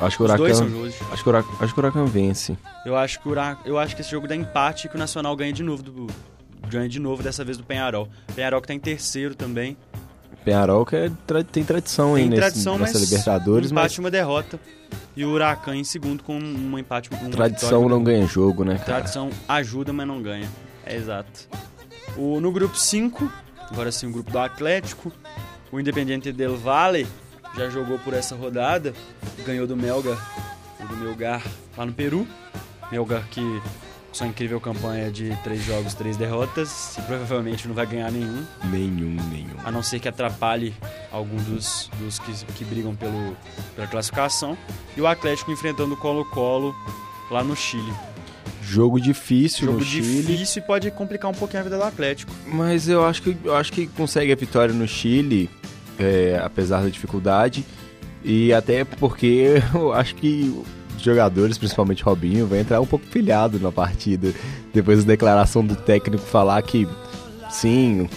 Acho 0.00 0.16
que 0.16 0.22
o 0.22 0.26
Os 0.26 0.34
dois 0.36 0.58
Huracan. 0.60 1.12
Acho 1.12 1.22
que 1.22 1.28
o 1.28 1.32
Huracan, 1.32 1.52
acho 1.60 1.74
que 1.74 1.80
o 1.80 1.82
Huracan 1.82 2.04
vence. 2.06 2.56
Eu 2.86 2.96
acho 2.96 3.20
que 3.20 3.28
o 3.28 3.32
Ura- 3.32 3.58
eu 3.66 3.78
acho 3.78 3.94
que 3.94 4.00
esse 4.00 4.10
jogo 4.10 4.26
dá 4.26 4.34
empate 4.34 4.86
e 4.86 4.90
que 4.90 4.96
o 4.96 4.98
Nacional 4.98 5.36
ganha 5.36 5.52
de 5.52 5.62
novo 5.62 5.82
do 5.82 6.06
ganha 6.68 6.88
de 6.88 6.98
novo 7.00 7.22
dessa 7.22 7.44
vez 7.44 7.58
do 7.58 7.64
Penharol. 7.64 8.08
Penharol 8.34 8.60
que 8.62 8.68
tá 8.68 8.72
em 8.74 8.78
terceiro 8.78 9.34
também. 9.34 9.76
Penharol 10.44 10.84
que 10.86 10.96
é 10.96 11.10
tra- 11.26 11.44
tem 11.44 11.62
tradição 11.64 12.14
aí 12.14 12.22
Tem 12.22 12.30
nesse, 12.30 12.40
tradição, 12.40 12.78
nessa 12.78 12.98
mas 12.98 13.10
Libertadores, 13.10 13.70
um 13.70 13.74
mas 13.74 13.84
empate 13.84 13.96
e 13.96 14.00
uma 14.00 14.10
derrota. 14.10 14.60
E 15.16 15.24
o 15.24 15.30
Huracan 15.30 15.76
em 15.76 15.84
segundo 15.84 16.22
com 16.22 16.36
um 16.38 16.78
empate 16.78 17.10
uma 17.10 17.30
tradição 17.30 17.88
não 17.88 18.02
ganha 18.02 18.26
jogo, 18.26 18.64
né, 18.64 18.74
cara? 18.74 18.84
Tradição 18.84 19.30
ajuda, 19.48 19.92
mas 19.92 20.06
não 20.06 20.22
ganha. 20.22 20.48
É 20.86 20.96
exato. 20.96 21.48
O, 22.16 22.40
no 22.40 22.50
grupo 22.50 22.76
5, 22.76 23.30
agora 23.70 23.92
sim 23.92 24.06
o 24.08 24.12
grupo 24.12 24.30
do 24.30 24.38
Atlético, 24.38 25.12
o 25.70 25.78
Independiente 25.78 26.32
del 26.32 26.56
Valle 26.56 27.06
já 27.56 27.68
jogou 27.68 27.98
por 27.98 28.14
essa 28.14 28.34
rodada, 28.34 28.94
ganhou 29.44 29.66
do 29.66 29.76
Melgar, 29.76 30.18
ou 30.80 30.88
do 30.88 30.96
Melgar 30.96 31.42
lá 31.76 31.84
no 31.86 31.92
Peru. 31.92 32.26
Melgar 32.90 33.26
que 33.28 33.40
sua 34.12 34.26
incrível 34.26 34.60
campanha 34.60 35.10
de 35.10 35.36
três 35.44 35.64
jogos, 35.64 35.94
três 35.94 36.16
derrotas, 36.16 36.96
e 36.98 37.02
provavelmente 37.02 37.68
não 37.68 37.74
vai 37.74 37.86
ganhar 37.86 38.10
nenhum, 38.10 38.44
Nenhum, 38.64 39.16
nenhum. 39.30 39.54
a 39.64 39.70
não 39.70 39.82
ser 39.82 40.00
que 40.00 40.08
atrapalhe 40.08 40.74
algum 41.12 41.36
dos, 41.36 41.88
dos 42.00 42.18
que, 42.18 42.32
que 42.54 42.64
brigam 42.64 42.94
pelo, 42.94 43.36
pela 43.76 43.86
classificação. 43.86 44.56
E 44.96 45.00
o 45.00 45.06
Atlético 45.06 45.52
enfrentando 45.52 45.94
o 45.94 45.96
Colo-Colo 45.96 46.74
lá 47.30 47.44
no 47.44 47.54
Chile. 47.54 47.92
Jogo 48.62 49.00
difícil 49.00 49.66
Jogo 49.66 49.78
no 49.78 49.84
Chile, 49.84 50.22
difícil 50.22 50.62
e 50.62 50.66
pode 50.66 50.90
complicar 50.90 51.30
um 51.30 51.34
pouquinho 51.34 51.60
a 51.60 51.64
vida 51.64 51.76
do 51.76 51.82
Atlético. 51.84 52.32
mas 52.46 52.88
eu 52.88 53.04
acho 53.04 53.22
que 53.22 53.36
eu 53.44 53.56
acho 53.56 53.72
que 53.72 53.86
consegue 53.88 54.32
a 54.32 54.36
vitória 54.36 54.72
no 54.74 54.86
Chile, 54.86 55.48
é, 55.98 56.40
apesar 56.42 56.82
da 56.82 56.88
dificuldade, 56.88 57.64
e 58.22 58.52
até 58.52 58.84
porque 58.84 59.62
eu 59.74 59.92
acho 59.92 60.14
que 60.14 60.62
jogadores, 61.02 61.58
principalmente 61.58 62.02
Robinho, 62.02 62.46
vai 62.46 62.60
entrar 62.60 62.80
um 62.80 62.86
pouco 62.86 63.06
pilhado 63.06 63.58
na 63.58 63.70
partida 63.72 64.32
depois 64.72 65.04
da 65.04 65.08
declaração 65.08 65.64
do 65.64 65.74
técnico 65.76 66.22
falar 66.24 66.60
que 66.62 66.86
sim, 67.50 68.08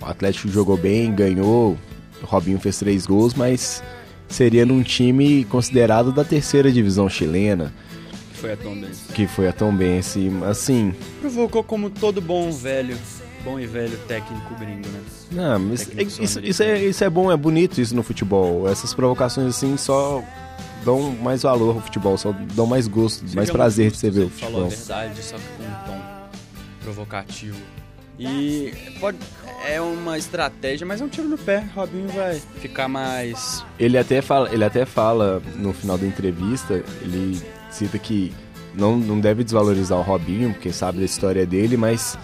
o 0.00 0.06
Atlético 0.06 0.48
jogou 0.48 0.76
bem, 0.76 1.14
ganhou, 1.14 1.78
o 2.22 2.26
Robinho 2.26 2.58
fez 2.58 2.78
três 2.78 3.06
gols, 3.06 3.34
mas 3.34 3.82
seria 4.28 4.64
num 4.66 4.82
time 4.82 5.44
considerado 5.44 6.12
da 6.12 6.24
terceira 6.24 6.70
divisão 6.72 7.08
chilena, 7.08 7.72
Que 8.32 8.38
foi 8.38 8.52
a 8.52 8.56
Tom 8.56 8.74
Benz. 8.74 8.98
que 9.14 9.26
foi 9.26 9.48
a 9.48 9.52
Tombense, 9.52 10.30
assim, 10.48 10.94
Provocou 11.20 11.62
como 11.62 11.90
todo 11.90 12.20
bom 12.20 12.50
velho, 12.50 12.96
bom 13.44 13.58
e 13.60 13.66
velho 13.66 13.96
técnico 14.08 14.54
gringo, 14.58 14.88
né? 14.88 15.00
Não, 15.30 15.58
mas 15.58 15.88
isso, 16.20 16.40
isso 16.40 16.62
é, 16.62 16.82
isso 16.84 17.02
é 17.04 17.08
bom, 17.10 17.30
é 17.32 17.36
bonito 17.36 17.80
isso 17.80 17.94
no 17.94 18.02
futebol. 18.02 18.68
Essas 18.68 18.92
provocações 18.94 19.48
assim 19.48 19.76
só 19.76 20.22
dão 20.84 21.10
mais 21.12 21.42
valor 21.42 21.76
ao 21.76 21.82
futebol, 21.82 22.16
só 22.18 22.32
dão 22.54 22.66
mais 22.66 22.86
gosto, 22.88 23.22
mais 23.22 23.32
Seria 23.32 23.52
prazer 23.52 23.90
de 23.90 23.96
você 23.98 24.10
ver 24.10 24.20
o 24.20 24.22
ele 24.24 24.30
Falou 24.30 24.66
a 24.66 24.70
futebol. 24.70 24.96
verdade, 24.96 25.22
só 25.22 25.36
que 25.36 25.42
com 25.56 25.62
um 25.62 25.86
tom 25.86 26.02
provocativo. 26.82 27.58
E 28.18 28.72
pode, 29.00 29.18
é 29.66 29.80
uma 29.80 30.18
estratégia, 30.18 30.86
mas 30.86 31.00
é 31.00 31.04
um 31.04 31.08
tiro 31.08 31.28
no 31.28 31.38
pé. 31.38 31.64
Robinho 31.74 32.08
vai 32.08 32.40
ficar 32.60 32.86
mais. 32.88 33.64
Ele 33.78 33.98
até 33.98 34.20
fala, 34.20 34.52
ele 34.52 34.64
até 34.64 34.84
fala 34.84 35.42
no 35.56 35.72
final 35.72 35.96
da 35.98 36.06
entrevista, 36.06 36.82
ele 37.00 37.40
cita 37.70 37.98
que 37.98 38.32
não, 38.74 38.96
não 38.96 39.18
deve 39.18 39.42
desvalorizar 39.42 39.98
o 39.98 40.02
Robinho, 40.02 40.52
porque 40.52 40.72
sabe 40.72 40.98
da 40.98 41.04
história 41.04 41.44
dele, 41.46 41.76
mas 41.76 42.18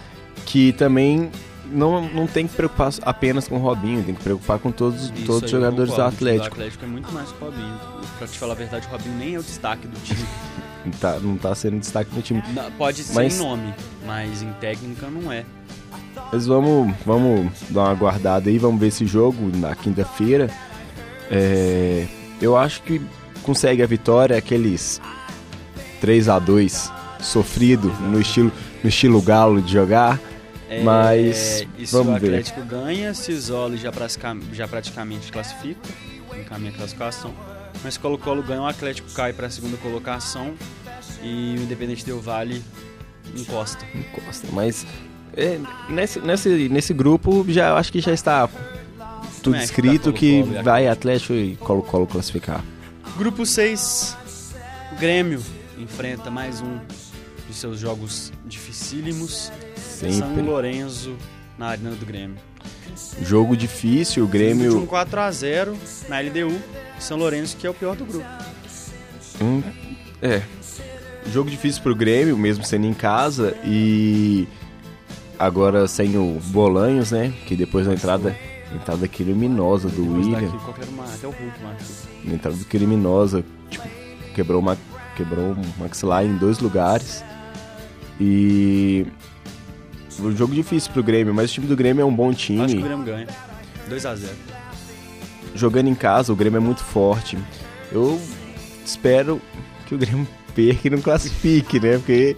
que 0.46 0.72
também 0.72 1.30
não, 1.70 2.08
não 2.08 2.26
tem 2.26 2.46
que 2.46 2.54
preocupar 2.54 2.92
apenas 3.02 3.46
com 3.48 3.56
o 3.56 3.58
Robinho, 3.58 4.02
tem 4.02 4.14
que 4.14 4.22
preocupar 4.22 4.58
com 4.58 4.70
todos, 4.70 5.04
Isso 5.10 5.24
todos 5.26 5.42
os 5.44 5.50
jogadores 5.50 5.90
do 5.90 5.96
concordo, 5.96 6.14
o 6.14 6.18
time 6.18 6.30
Atlético. 6.30 6.56
O 6.56 6.58
Atlético 6.60 6.84
é 6.84 6.88
muito 6.88 7.12
mais 7.12 7.30
que 7.32 7.42
o 7.42 7.44
Robinho. 7.46 7.80
Pra 8.18 8.26
te 8.26 8.38
falar 8.38 8.52
a 8.52 8.56
verdade, 8.56 8.86
o 8.86 8.90
Robinho 8.90 9.16
nem 9.16 9.34
é 9.34 9.38
o 9.38 9.42
destaque 9.42 9.86
do 9.86 10.00
time. 10.02 10.24
Não 10.84 10.92
tá, 10.98 11.18
não 11.20 11.36
tá 11.36 11.54
sendo 11.54 11.78
destaque 11.78 12.14
no 12.14 12.22
time. 12.22 12.42
Não, 12.54 12.70
Pode 12.72 13.02
ser 13.02 13.14
Mas- 13.14 13.34
em 13.36 13.42
nome, 13.42 13.74
mas 14.06 14.42
em 14.42 14.52
técnica 14.54 15.06
não 15.08 15.30
é. 15.30 15.44
Mas 16.32 16.46
vamos, 16.46 16.94
vamos 17.06 17.50
dar 17.70 17.84
uma 17.84 17.94
guardada 17.94 18.50
aí, 18.50 18.58
vamos 18.58 18.80
ver 18.80 18.88
esse 18.88 19.06
jogo 19.06 19.50
na 19.56 19.74
quinta-feira. 19.74 20.50
É, 21.30 22.06
eu 22.40 22.56
acho 22.56 22.82
que 22.82 23.00
consegue 23.42 23.82
a 23.82 23.86
vitória, 23.86 24.36
aqueles 24.36 25.00
3 26.00 26.28
a 26.28 26.38
2 26.38 26.92
sofrido 27.20 27.88
no 28.00 28.20
estilo, 28.20 28.52
no 28.82 28.88
estilo 28.88 29.22
galo 29.22 29.60
de 29.62 29.72
jogar. 29.72 30.18
É, 30.68 30.82
Mas 30.82 31.66
e 31.78 31.86
se 31.86 31.92
vamos 31.92 32.16
o 32.16 32.18
ver. 32.18 32.26
Atlético 32.28 32.62
ganha, 32.62 33.14
se 33.14 33.32
isola 33.32 33.74
e 33.74 33.78
já, 33.78 33.90
já 34.52 34.68
praticamente 34.68 35.32
classifica, 35.32 35.80
encaminha 36.38 36.70
a 36.70 36.74
classificação. 36.74 37.34
Mas 37.82 37.96
Colo-Colo 37.96 38.42
ganha, 38.42 38.62
o 38.62 38.66
Atlético 38.66 39.10
cai 39.12 39.32
para 39.32 39.46
a 39.46 39.50
segunda 39.50 39.76
colocação 39.78 40.54
e 41.22 41.56
o 41.58 41.62
Independente 41.62 42.04
Del 42.04 42.20
Vale 42.20 42.62
encosta. 43.34 43.84
Encosta. 43.94 44.46
Mas 44.52 44.86
É, 45.36 45.58
nesse, 45.88 46.18
nesse, 46.20 46.68
nesse 46.68 46.92
grupo 46.92 47.44
já 47.48 47.76
acho 47.76 47.92
que 47.92 48.00
já 48.00 48.12
está 48.12 48.48
tudo 49.42 49.56
é 49.56 49.60
que 49.60 49.66
tá 49.66 49.72
escrito 49.72 50.12
que 50.12 50.40
Colo-Colo 50.40 50.60
e 50.60 50.62
vai 50.62 50.88
Atlético 50.88 51.32
e 51.34 51.56
Colo-Colo 51.56 52.06
classificar. 52.06 52.64
Grupo 53.16 53.46
6, 53.46 54.16
o 54.92 54.96
Grêmio 54.96 55.42
enfrenta 55.78 56.30
mais 56.30 56.60
um 56.60 56.78
de 57.48 57.54
seus 57.54 57.78
jogos 57.78 58.32
dificílimos. 58.46 59.50
São 59.98 60.10
Sempre. 60.12 60.42
Lourenço 60.42 61.16
na 61.58 61.68
arena 61.68 61.90
do 61.90 62.06
Grêmio. 62.06 62.36
Jogo 63.20 63.56
difícil, 63.56 64.22
o 64.22 64.26
Um 64.26 64.30
Grêmio. 64.30 64.86
4x0 64.86 65.74
na 66.08 66.20
LDU. 66.20 66.56
São 67.00 67.18
Lourenço, 67.18 67.56
que 67.56 67.66
é 67.66 67.70
o 67.70 67.74
pior 67.74 67.96
do 67.96 68.04
grupo. 68.04 68.26
Hum, 69.40 69.62
é. 70.22 70.42
Jogo 71.26 71.50
difícil 71.50 71.82
pro 71.82 71.96
Grêmio, 71.96 72.36
mesmo 72.38 72.64
sendo 72.64 72.86
em 72.86 72.94
casa. 72.94 73.56
E 73.64 74.46
agora 75.36 75.88
sem 75.88 76.16
o 76.16 76.40
Bolanhos, 76.46 77.10
né? 77.10 77.32
Que 77.46 77.56
depois 77.56 77.86
da 77.86 77.92
entrada, 77.92 78.36
entrada 78.72 79.08
criminosa 79.08 79.88
do 79.88 80.02
Depois 80.02 80.26
William. 80.26 80.50
daqui, 80.52 80.90
uma, 80.90 81.04
até 81.04 81.26
o 81.26 81.30
Hulk. 81.30 81.58
Na 82.24 82.34
entrada 82.34 82.56
criminosa, 82.68 83.44
tipo, 83.68 83.88
quebrou 84.34 84.60
uma 84.60 84.78
quebrou 85.16 85.46
um 85.46 85.80
maxilar 85.80 86.24
em 86.24 86.36
dois 86.36 86.60
lugares. 86.60 87.24
E 88.20 89.04
um 90.18 90.36
jogo 90.36 90.54
difícil 90.54 90.92
pro 90.92 91.02
Grêmio, 91.02 91.34
mas 91.34 91.50
o 91.50 91.54
time 91.54 91.66
do 91.66 91.76
Grêmio 91.76 92.02
é 92.02 92.04
um 92.04 92.14
bom 92.14 92.30
Acho 92.30 92.46
que 92.46 92.60
o 92.60 92.66
time. 92.66 92.82
Grêmio 92.82 93.04
ganha. 93.04 93.26
2x0. 93.88 94.30
Jogando 95.54 95.88
em 95.88 95.94
casa, 95.94 96.32
o 96.32 96.36
Grêmio 96.36 96.58
é 96.58 96.60
muito 96.60 96.82
forte. 96.82 97.38
Eu 97.90 98.20
espero 98.84 99.40
que 99.86 99.94
o 99.94 99.98
Grêmio 99.98 100.26
perca 100.54 100.86
e 100.86 100.90
não 100.90 101.00
classifique, 101.00 101.80
né? 101.80 101.98
Porque 101.98 102.36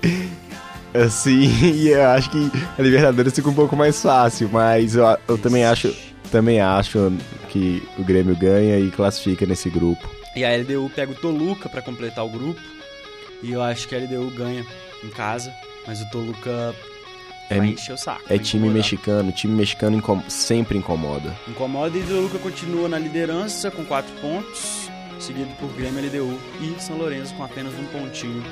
assim, 0.95 1.49
eu 1.89 2.09
acho 2.11 2.31
que 2.31 2.51
a 2.79 2.83
Libertadores 2.83 3.35
fica 3.35 3.49
um 3.49 3.55
pouco 3.55 3.77
mais 3.77 4.01
fácil, 4.01 4.49
mas 4.53 4.95
eu, 4.95 5.05
eu 5.29 5.39
também 5.39 5.65
acho 5.65 5.95
também 6.31 6.61
acho 6.61 7.13
que 7.49 7.83
o 7.99 8.05
Grêmio 8.05 8.37
ganha 8.37 8.79
e 8.79 8.91
classifica 8.91 9.45
nesse 9.45 9.69
grupo. 9.69 10.09
E 10.37 10.45
a 10.45 10.57
LDU 10.57 10.91
pega 10.95 11.11
o 11.11 11.15
Toluca 11.15 11.69
pra 11.69 11.83
completar 11.83 12.25
o 12.25 12.31
grupo. 12.31 12.61
E 13.43 13.53
eu 13.53 13.63
acho 13.63 13.89
que 13.89 13.97
a 13.97 13.99
LDU 13.99 14.31
ganha 14.31 14.65
em 15.03 15.09
casa. 15.09 15.53
Mas 15.87 16.01
o 16.01 16.09
Toluca 16.11 16.75
É, 17.51 17.59
vai 17.59 17.69
encher 17.69 17.93
o 17.93 17.99
saco. 17.99 18.23
é 18.29 18.39
time 18.39 18.63
incomodar. 18.67 18.77
mexicano, 18.77 19.33
time 19.33 19.55
mexicano 19.55 19.97
incom- 19.97 20.23
sempre 20.29 20.79
incomoda. 20.79 21.37
Incomoda 21.49 21.99
e 21.99 22.01
o 22.03 22.07
Toluca 22.07 22.39
continua 22.39 22.89
na 22.89 22.99
liderança 22.99 23.71
com 23.71 23.85
4 23.85 24.13
pontos. 24.21 24.89
Seguido 25.19 25.51
por 25.59 25.69
Grêmio, 25.75 26.01
LDU 26.03 26.39
e 26.63 26.81
São 26.83 26.97
Lourenço 26.97 27.35
com 27.35 27.45
apenas 27.45 27.75
um 27.75 27.85
pontinho 27.87 28.43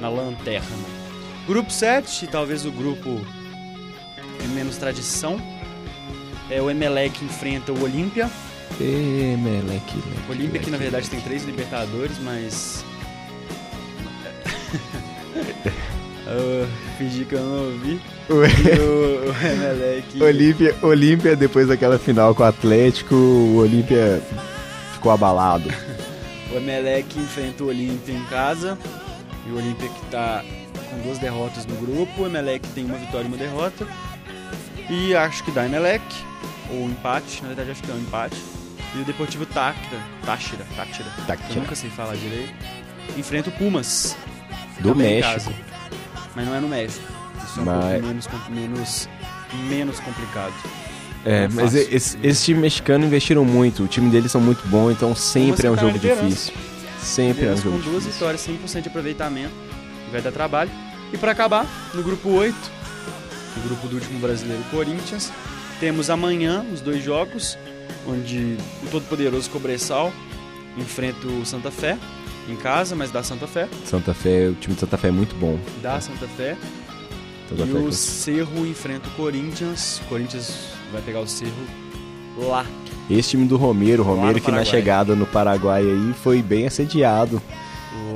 na 0.00 0.08
lanterna. 0.10 0.68
Grupo 1.46 1.72
7, 1.72 2.26
talvez 2.26 2.66
o 2.66 2.70
grupo 2.70 3.24
de 4.42 4.48
menos 4.48 4.76
tradição. 4.76 5.40
É 6.50 6.60
o 6.60 6.68
Emelec 6.68 7.24
enfrenta 7.24 7.72
o 7.72 7.82
Olímpia. 7.82 8.28
O 10.28 10.32
Olímpia 10.32 10.60
que 10.60 10.70
na 10.70 10.76
verdade 10.76 11.08
tem 11.08 11.20
três 11.20 11.44
Libertadores, 11.44 12.18
mas. 12.18 12.84
Eu 16.30 16.68
fingi 16.96 17.24
que 17.24 17.34
eu 17.34 17.40
não 17.40 17.72
ouvi. 17.72 18.00
O, 18.28 18.34
o 18.34 19.46
Emelec. 19.46 20.22
Olímpia, 20.22 20.76
Olímpia, 20.80 21.34
depois 21.34 21.66
daquela 21.66 21.98
final 21.98 22.34
com 22.36 22.44
o 22.44 22.46
Atlético, 22.46 23.16
o 23.16 23.56
Olímpia 23.56 24.22
ficou 24.92 25.10
abalado. 25.10 25.68
O 26.52 26.56
Emelec 26.56 27.18
enfrenta 27.18 27.64
o 27.64 27.66
Olímpia 27.66 28.14
em 28.14 28.24
casa. 28.26 28.78
E 29.46 29.50
o 29.50 29.56
Olímpia 29.56 29.88
que 29.88 30.06
tá 30.06 30.44
com 30.88 30.98
duas 31.00 31.18
derrotas 31.18 31.66
no 31.66 31.74
grupo. 31.74 32.22
O 32.22 32.26
Emelec 32.26 32.66
tem 32.68 32.84
uma 32.84 32.96
vitória 32.96 33.24
e 33.24 33.28
uma 33.28 33.36
derrota. 33.36 33.86
E 34.88 35.14
acho 35.16 35.42
que 35.42 35.50
dá 35.50 35.66
Emelec. 35.66 36.04
Ou 36.70 36.84
empate, 36.86 37.42
na 37.42 37.48
verdade 37.48 37.72
acho 37.72 37.82
que 37.82 37.90
é 37.90 37.94
um 37.94 38.00
empate. 38.00 38.36
E 38.94 39.00
o 39.00 39.04
Deportivo 39.04 39.46
Táchira, 39.46 40.00
Táchira, 40.24 40.64
Táchira, 40.76 41.08
Táchira. 41.26 41.50
eu 41.50 41.56
nunca 41.56 41.74
sei 41.76 41.90
falar 41.90 42.16
direito, 42.16 42.52
enfrenta 43.16 43.48
o 43.48 43.52
Pumas. 43.52 44.16
Do 44.80 44.94
México. 44.96 45.52
Mas 46.40 46.48
não 46.48 46.54
é 46.54 46.60
no 46.60 46.68
México. 46.68 47.04
Isso 47.44 47.58
é 47.58 47.62
um 47.62 47.64
Mas- 47.66 48.26
pouco 48.26 48.50
menos, 48.50 49.08
menos, 49.08 49.08
menos 49.68 50.00
complicado. 50.00 50.54
É, 51.24 51.44
é 51.44 51.48
mas 51.48 51.74
esse, 51.74 52.18
esse 52.22 52.44
time 52.44 52.60
mexicano 52.60 53.04
investiram 53.04 53.44
muito. 53.44 53.82
O 53.84 53.86
time 53.88 54.10
deles 54.10 54.32
são 54.32 54.40
muito 54.40 54.66
bom, 54.68 54.90
então 54.90 55.14
sempre 55.14 55.66
é 55.66 55.70
um 55.70 55.76
jogo 55.76 55.98
difícil. 55.98 56.54
Sempre 56.98 57.46
é 57.46 57.52
um 57.52 57.56
jogo 57.56 57.76
com 57.78 57.90
duas 57.90 58.04
difícil. 58.04 58.12
vitórias, 58.12 58.40
100% 58.46 58.82
de 58.82 58.88
aproveitamento. 58.88 59.52
Vai 60.10 60.22
dar 60.22 60.32
trabalho. 60.32 60.70
E 61.12 61.18
pra 61.18 61.32
acabar, 61.32 61.66
no 61.92 62.02
grupo 62.02 62.30
8, 62.30 62.56
o 63.56 63.60
grupo 63.68 63.88
do 63.88 63.96
último 63.96 64.18
brasileiro 64.18 64.62
Corinthians, 64.70 65.30
temos 65.78 66.08
amanhã 66.08 66.64
os 66.72 66.80
dois 66.80 67.02
jogos, 67.02 67.58
onde 68.06 68.56
o 68.82 68.86
todo-poderoso 68.90 69.50
Cobressal 69.50 70.12
enfrenta 70.78 71.26
o 71.26 71.44
Santa 71.44 71.70
Fé 71.70 71.98
em 72.50 72.56
casa, 72.56 72.94
mas 72.96 73.10
dá 73.10 73.22
Santa 73.22 73.46
Fé. 73.46 73.68
Santa 73.84 74.12
Fé, 74.14 74.48
o 74.48 74.54
time 74.54 74.74
de 74.74 74.80
Santa 74.80 74.96
Fé 74.98 75.08
é 75.08 75.12
muito 75.12 75.34
bom. 75.36 75.58
Dá 75.82 76.00
Santa 76.00 76.26
Fé. 76.28 76.56
Santa 77.48 77.62
e 77.64 77.72
Fé 77.72 77.78
o 77.78 77.92
Cerro 77.92 78.66
enfrenta 78.66 79.08
o 79.08 79.12
Corinthians. 79.12 80.00
O 80.04 80.08
Corinthians 80.08 80.68
vai 80.92 81.02
pegar 81.02 81.20
o 81.20 81.26
Cerro 81.26 81.52
lá. 82.38 82.64
Esse 83.08 83.30
time 83.30 83.46
do 83.46 83.56
Romero, 83.56 84.02
o 84.02 84.06
Romero 84.06 84.40
que 84.40 84.50
na 84.52 84.64
chegada 84.64 85.16
no 85.16 85.26
Paraguai 85.26 85.82
aí 85.82 86.14
foi 86.22 86.40
bem 86.42 86.66
assediado. 86.66 87.42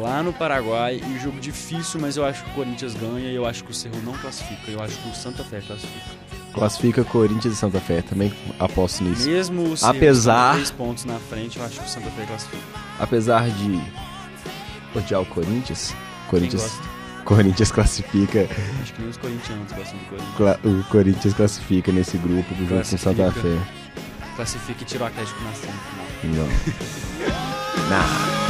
Lá 0.00 0.22
no 0.22 0.32
Paraguai. 0.32 1.00
E 1.04 1.18
jogo 1.18 1.40
difícil, 1.40 1.98
mas 2.00 2.16
eu 2.16 2.24
acho 2.24 2.44
que 2.44 2.50
o 2.50 2.52
Corinthians 2.54 2.94
ganha 2.94 3.30
e 3.30 3.34
eu 3.34 3.44
acho 3.46 3.64
que 3.64 3.70
o 3.70 3.74
Cerro 3.74 4.00
não 4.04 4.12
classifica. 4.12 4.70
Eu 4.70 4.80
acho 4.82 4.96
que 4.98 5.08
o 5.08 5.14
Santa 5.14 5.42
Fé 5.42 5.60
classifica. 5.60 6.24
Classifica 6.52 7.02
Corinthians 7.04 7.54
e 7.54 7.56
Santa 7.56 7.80
Fé, 7.80 8.00
também 8.02 8.32
aposto 8.60 9.02
nisso. 9.02 9.28
Mesmo 9.28 9.72
o 9.72 9.76
Cerro 9.76 9.96
Apesar- 9.96 10.52
três 10.54 10.70
pontos 10.70 11.04
na 11.04 11.18
frente, 11.18 11.58
eu 11.58 11.64
acho 11.64 11.80
que 11.80 11.86
o 11.86 11.88
Santa 11.88 12.10
Fé 12.10 12.24
classifica. 12.26 12.62
Apesar 13.00 13.48
de 13.50 13.80
odiar 14.94 15.20
o 15.22 15.26
Corinthians, 15.26 15.94
Corinthians? 16.28 16.80
Corinthians 17.24 17.72
classifica, 17.72 18.46
Acho 18.82 18.92
que 18.92 19.00
nem 19.00 19.10
os 19.10 19.16
corintianos 19.16 19.72
gostam 19.72 19.98
do 19.98 20.04
Corinthians. 20.36 20.58
o 20.64 20.84
Corinthians 20.90 21.34
classifica 21.34 21.90
nesse 21.92 22.18
grupo 22.18 22.48
junto 22.54 22.68
com 22.68 22.74
Classifica. 22.74 23.10
Santa 23.10 23.32
Fé. 23.32 23.58
Classifica 24.36 24.82
e 24.82 24.84
tira 24.84 25.04
o 25.04 25.06
Atlético 25.06 25.42
na 25.42 25.52
semifinal. 25.54 26.06
Não. 26.24 26.48
Não. 27.88 28.43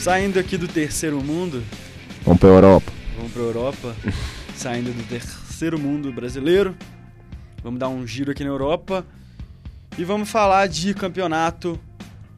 Saindo 0.00 0.38
aqui 0.38 0.56
do 0.56 0.66
terceiro 0.66 1.22
mundo, 1.22 1.62
Vamos 2.24 2.40
pra 2.40 2.48
Europa. 2.48 2.92
vamos 3.16 3.32
pra 3.32 3.42
Europa. 3.42 3.94
Saindo 4.56 4.92
do 4.92 5.02
terceiro 5.08 5.78
mundo 5.78 6.12
brasileiro. 6.12 6.74
Vamos 7.62 7.78
dar 7.78 7.88
um 7.88 8.06
giro 8.06 8.30
aqui 8.30 8.42
na 8.42 8.50
Europa. 8.50 9.04
E 9.98 10.04
vamos 10.04 10.30
falar 10.30 10.66
de 10.68 10.94
campeonato 10.94 11.78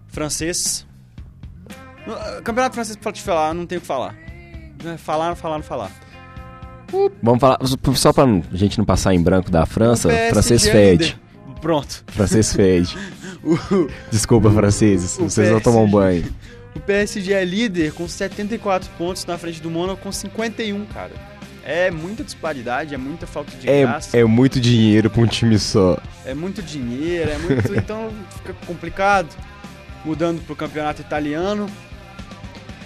francês. 0.08 0.86
Ah, 2.06 2.40
Campeonato 2.42 2.74
francês, 2.74 2.96
pra 2.96 3.12
te 3.12 3.22
falar, 3.22 3.54
não 3.54 3.66
tenho 3.66 3.78
o 3.78 3.82
que 3.82 3.86
falar. 3.86 4.16
É 4.84 4.96
Falar, 4.96 5.34
falar, 5.36 5.62
falar. 5.62 5.90
Vamos 7.22 7.40
falar, 7.40 7.58
só 7.94 8.12
pra 8.12 8.26
gente 8.52 8.76
não 8.76 8.84
passar 8.84 9.14
em 9.14 9.22
branco 9.22 9.50
da 9.50 9.64
França, 9.64 10.10
francês 10.30 10.66
fede. 10.66 11.18
Pronto. 11.60 12.04
Francês 12.08 12.52
fede. 12.52 12.96
Desculpa, 14.10 14.50
franceses, 14.50 15.16
vocês 15.16 15.48
um 15.50 15.62
PSG. 15.62 15.90
banho. 15.90 16.34
O 16.74 16.80
PSG 16.80 17.32
é 17.32 17.44
líder 17.44 17.92
com 17.92 18.08
74 18.08 18.90
pontos 18.96 19.24
na 19.26 19.36
frente 19.38 19.60
do 19.60 19.70
Mônaco 19.70 20.02
com 20.02 20.12
51, 20.12 20.86
cara. 20.86 21.12
É 21.64 21.90
muita 21.90 22.24
disparidade, 22.24 22.94
é 22.94 22.98
muita 22.98 23.26
falta 23.26 23.56
de 23.56 23.66
graça. 23.66 24.16
É, 24.16 24.20
é 24.20 24.24
muito 24.24 24.60
dinheiro 24.60 25.08
pra 25.08 25.22
um 25.22 25.26
time 25.26 25.58
só. 25.58 25.96
É 26.24 26.34
muito 26.34 26.60
dinheiro, 26.60 27.30
é 27.30 27.38
muito. 27.38 27.74
então 27.76 28.10
fica 28.38 28.54
complicado. 28.66 29.28
Mudando 30.04 30.44
pro 30.44 30.56
campeonato 30.56 31.00
italiano. 31.00 31.70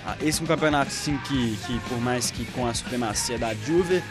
Ah, 0.07 0.15
Esse 0.23 0.41
é 0.41 0.45
um 0.45 0.47
campeonato, 0.47 0.89
assim, 0.89 1.17
que, 1.27 1.57
que 1.67 1.81
por 1.89 1.99
mais 1.99 2.31
que 2.31 2.45
com 2.53 2.67
a 2.67 2.75
supremacia 2.75 3.39
da 3.39 3.55
Juve, 3.55 4.03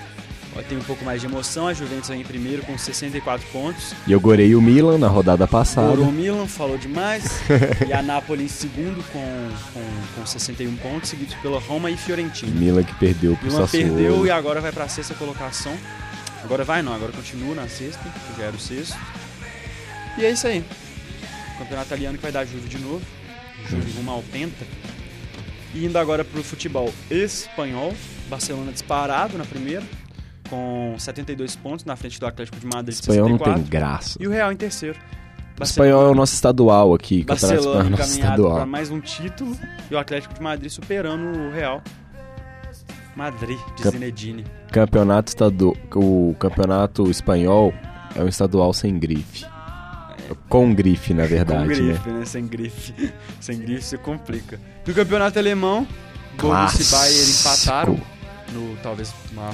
tem 0.64 0.78
um 0.78 0.84
pouco 0.84 1.04
mais 1.04 1.22
de 1.22 1.28
emoção. 1.28 1.68
A 1.68 1.74
Juventus 1.74 2.10
vem 2.10 2.22
em 2.22 2.24
primeiro 2.24 2.64
com 2.64 2.78
64 2.78 3.46
pontos. 3.52 3.94
E 4.08 4.12
eu 4.12 4.20
gorei 4.20 4.56
o 4.56 4.62
Milan 4.62 4.98
na 4.98 5.08
rodada 5.08 5.48
passada. 5.48 5.88
Gorou 5.90 6.08
o 6.08 6.12
Milan, 6.12 6.48
falou 6.48 6.78
demais. 6.78 7.26
e 7.88 7.92
a 7.92 8.02
Napoli 8.02 8.46
em 8.46 8.48
segundo 8.48 9.04
com, 9.12 9.50
com, 9.74 9.82
com 10.16 10.26
61 10.26 10.76
pontos, 10.78 11.10
seguidos 11.10 11.36
pela 11.36 11.60
Roma 11.60 11.92
e 11.92 11.98
Fiorentina. 11.98 12.52
Milan 12.52 12.84
que 12.84 12.96
perdeu 12.96 13.36
pro 13.36 13.48
Milan 13.48 13.68
Sassuolo. 13.68 13.96
perdeu 13.96 14.26
e 14.26 14.32
agora 14.32 14.62
vai 14.62 14.72
pra 14.72 14.88
sexta 14.88 15.14
colocação. 15.16 15.76
Agora 16.44 16.64
vai 16.64 16.82
não, 16.82 16.94
agora 16.94 17.12
continua 17.12 17.56
na 17.56 17.68
sexta, 17.68 18.04
que 18.04 18.40
já 18.40 18.48
era 18.48 18.56
o 18.56 18.60
sexto. 18.60 18.98
E 20.18 20.24
é 20.24 20.32
isso 20.32 20.48
aí. 20.48 20.64
Campeonato 21.58 21.88
italiano 21.88 22.18
que 22.18 22.22
vai 22.22 22.32
dar 22.32 22.46
Juve 22.46 22.70
de 22.70 22.78
novo. 22.78 23.02
Juve 23.68 23.92
rumo 23.98 24.12
ao 24.12 24.22
Penta. 24.22 24.66
E 25.74 25.86
indo 25.86 25.98
agora 25.98 26.24
pro 26.24 26.44
futebol 26.44 26.94
espanhol. 27.10 27.94
Barcelona 28.30 28.72
disparado 28.72 29.38
na 29.38 29.46
primeira, 29.46 29.84
com 30.50 30.96
72 30.98 31.56
pontos 31.56 31.86
na 31.86 31.96
frente 31.96 32.20
do 32.20 32.26
Atlético 32.26 32.60
de 32.60 32.66
Madrid, 32.68 32.94
espanhol 32.94 33.30
não 33.30 33.38
64. 33.38 33.62
tem 33.64 33.70
graça. 33.70 34.18
E 34.22 34.28
o 34.28 34.32
Real 34.32 34.52
em 34.52 34.56
terceiro. 34.58 34.98
O 35.60 35.64
espanhol 35.64 36.08
é 36.08 36.10
o 36.10 36.16
nosso 36.16 36.34
estadual 36.34 36.94
aqui, 36.94 37.20
Espanhol 37.20 37.36
é 37.38 37.56
Barcelona 37.56 37.84
o 37.86 37.90
nosso 37.90 38.04
encaminhado 38.04 38.42
para 38.42 38.50
estadual. 38.50 38.68
mais 38.68 38.90
um 38.92 39.00
título 39.00 39.58
e 39.90 39.94
o 39.96 39.98
Atlético 39.98 40.34
de 40.34 40.42
Madrid 40.42 40.70
superando 40.70 41.38
o 41.40 41.52
Real. 41.52 41.82
Madrid, 43.16 43.58
de 43.78 43.90
Zinedine. 43.90 44.44
Campeonato 44.72 45.30
estadu... 45.30 45.74
O 45.96 46.36
campeonato 46.38 47.10
espanhol 47.10 47.74
é 48.14 48.22
um 48.22 48.28
estadual 48.28 48.74
sem 48.74 49.00
grife. 49.00 49.46
Com 50.50 50.74
grife, 50.74 51.14
na 51.14 51.24
Com 51.24 51.30
verdade, 51.30 51.68
né? 51.82 51.94
grife, 51.94 52.10
né? 52.10 52.26
Sem 52.26 52.48
grife. 52.48 53.14
Sem 53.40 53.60
grife 53.60 53.84
se 53.84 53.98
complica. 53.98 54.60
No 54.86 54.94
campeonato 54.94 55.38
alemão, 55.40 55.88
Borussia 56.42 56.82
e 56.84 56.92
Bayern 56.92 57.32
empataram 57.32 58.02
no 58.52 58.76
talvez 58.82 59.14
maior, 59.34 59.54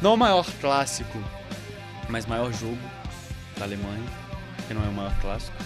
não 0.00 0.14
o 0.14 0.16
maior 0.16 0.46
clássico, 0.60 1.22
mas 2.08 2.26
maior 2.26 2.52
jogo 2.52 2.78
da 3.58 3.64
Alemanha, 3.64 4.04
que 4.66 4.74
não 4.74 4.84
é 4.84 4.88
o 4.88 4.92
maior 4.92 5.14
clássico. 5.20 5.56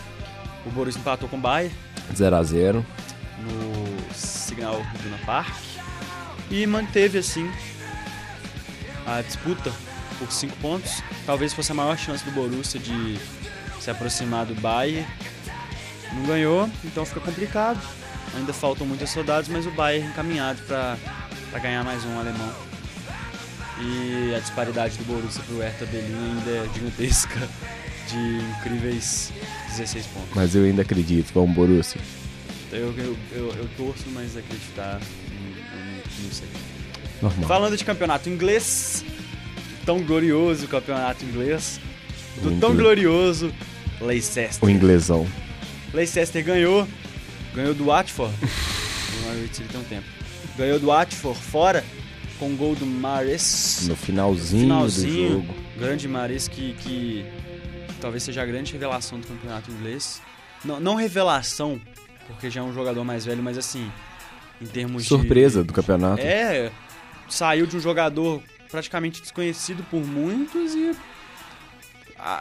O 0.65 0.71
Borussia 0.71 1.01
empatou 1.01 1.29
com 1.29 1.37
o 1.37 1.41
Bayern 1.41 1.75
0x0. 2.15 2.85
no 3.39 4.15
Signal 4.15 4.81
Iduna 4.95 5.19
Park 5.25 5.55
e 6.51 6.67
manteve 6.67 7.19
assim 7.19 7.51
a 9.07 9.21
disputa 9.23 9.73
por 10.19 10.31
5 10.31 10.57
pontos. 10.59 11.03
Talvez 11.27 11.53
fosse 11.53 11.73
a 11.73 11.75
maior 11.75 11.97
chance 11.99 12.25
do 12.25 12.31
Borussia 12.31 12.79
de 12.79 13.19
se 13.81 13.91
aproximar 13.91 14.47
do 14.47 14.55
Bayern. 14.55 15.07
Não 16.13 16.25
ganhou, 16.25 16.71
então 16.85 17.05
fica 17.05 17.21
complicado. 17.21 17.81
Ainda 18.37 18.53
faltam 18.53 18.87
muitas 18.87 19.13
rodadas, 19.15 19.49
mas 19.49 19.67
o 19.67 19.71
Bayern 19.73 20.09
encaminhado 20.09 20.61
para 20.63 21.59
ganhar 21.61 21.83
mais 21.85 22.05
um 22.05 22.19
alemão. 22.19 22.72
E 23.85 24.35
a 24.35 24.39
disparidade 24.39 24.97
do 24.97 25.05
Borussia 25.05 25.43
pro 25.43 25.59
Hertha 25.59 25.85
Berlim 25.87 26.39
ainda 26.39 26.51
é 26.51 26.71
gigantesca, 26.73 27.49
de 28.09 28.61
incríveis 28.61 29.33
16 29.77 30.07
pontos. 30.07 30.31
Mas 30.35 30.55
eu 30.55 30.65
ainda 30.65 30.83
acredito, 30.83 31.33
vamos 31.35 31.55
Borussia. 31.55 32.01
Eu, 32.71 32.95
eu, 32.97 33.17
eu, 33.33 33.49
eu 33.55 33.69
torço, 33.77 34.05
mas 34.13 34.37
acreditar, 34.37 35.01
não, 35.31 36.25
não 36.25 36.33
sei. 36.33 36.49
Normal. 37.21 37.49
Falando 37.49 37.77
de 37.77 37.85
campeonato 37.85 38.29
inglês, 38.29 39.05
tão 39.85 40.01
glorioso 40.01 40.69
campeonato 40.69 41.25
inglês, 41.25 41.81
do 42.41 42.55
O 42.55 42.61
tão 42.61 42.77
glorioso 42.77 43.53
Leicester. 44.01 44.51
O 44.61 44.71
inglesão. 44.71 45.27
Leicester 45.93 46.43
ganhou, 46.45 46.87
ganhou 47.55 47.75
do 47.75 47.87
Watford. 47.87 48.35
o 48.43 49.27
Norwich 49.27 49.63
tem 49.63 49.81
um 49.81 49.85
tempo. 49.85 50.07
Ganhou 50.57 50.79
do 50.79 50.87
Watford 50.87 51.39
fora, 51.41 51.85
com 52.43 52.57
gol 52.57 52.75
do 52.75 52.85
Mares. 52.85 53.87
No 53.87 53.95
finalzinho, 53.95 54.63
finalzinho, 54.63 55.29
do 55.29 55.47
jogo. 55.47 55.55
grande 55.79 56.09
Mares 56.09 56.49
que, 56.49 56.73
que 56.81 57.25
talvez 58.01 58.25
seja 58.25 58.43
a 58.43 58.45
grande 58.45 58.73
revelação 58.73 59.21
do 59.21 59.29
campeonato 59.29 59.71
inglês. 59.71 60.21
Não, 60.65 60.81
não 60.81 60.97
revelação, 60.97 61.81
porque 62.27 62.51
já 62.51 62.61
é 62.61 62.65
um 62.65 62.75
jogador 62.75 63.05
mais 63.05 63.25
velho, 63.25 63.41
mas 63.41 63.57
assim, 63.57 63.89
em 64.61 64.67
termos 64.67 65.05
de... 65.05 65.09
Surpresa 65.09 65.63
do 65.63 65.73
campeonato. 65.73 66.21
É, 66.21 66.73
saiu 67.29 67.65
de 67.65 67.77
um 67.77 67.81
jogador 67.81 68.43
praticamente 68.69 69.21
desconhecido 69.21 69.85
por 69.89 70.05
muitos 70.05 70.75
e 70.75 70.97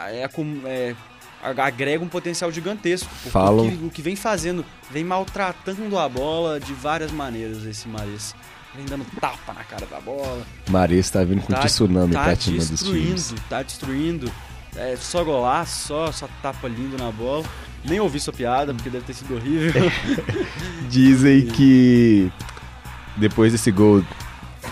é, 0.09 0.27
é, 0.65 0.95
agrega 1.43 2.03
um 2.03 2.09
potencial 2.09 2.51
gigantesco. 2.51 3.07
porque 3.07 3.29
Falam- 3.29 3.67
O, 3.67 3.69
que, 3.77 3.85
o 3.85 3.89
que 3.91 4.01
vem 4.01 4.15
fazendo, 4.15 4.65
vem 4.89 5.03
maltratando 5.03 5.95
a 5.99 6.09
bola 6.09 6.59
de 6.59 6.73
várias 6.73 7.11
maneiras 7.11 7.63
esse 7.65 7.87
Maris. 7.87 8.33
Vem 8.75 8.85
dando 8.85 9.05
tapa 9.19 9.53
na 9.53 9.63
cara 9.63 9.85
da 9.85 9.99
bola. 9.99 10.41
Mares 10.69 11.09
tá 11.09 11.23
vindo 11.23 11.41
com 11.41 11.53
tsunami 11.53 12.13
tá 12.13 12.35
cima 12.35 12.57
dos 12.57 12.69
destruindo, 12.69 13.05
times. 13.05 13.33
tá 13.49 13.63
destruindo. 13.63 14.31
É 14.75 14.95
só 14.95 15.23
golaço, 15.23 15.87
só, 15.87 16.11
só 16.11 16.29
tapa 16.41 16.67
lindo 16.69 16.97
na 16.97 17.11
bola. 17.11 17.45
Nem 17.83 17.99
ouvi 17.99 18.19
sua 18.19 18.31
piada, 18.31 18.73
porque 18.73 18.89
deve 18.89 19.03
ter 19.05 19.13
sido 19.13 19.35
horrível. 19.35 19.91
Dizem 20.89 21.47
que 21.47 22.31
depois 23.17 23.51
desse 23.51 23.71
gol 23.71 24.03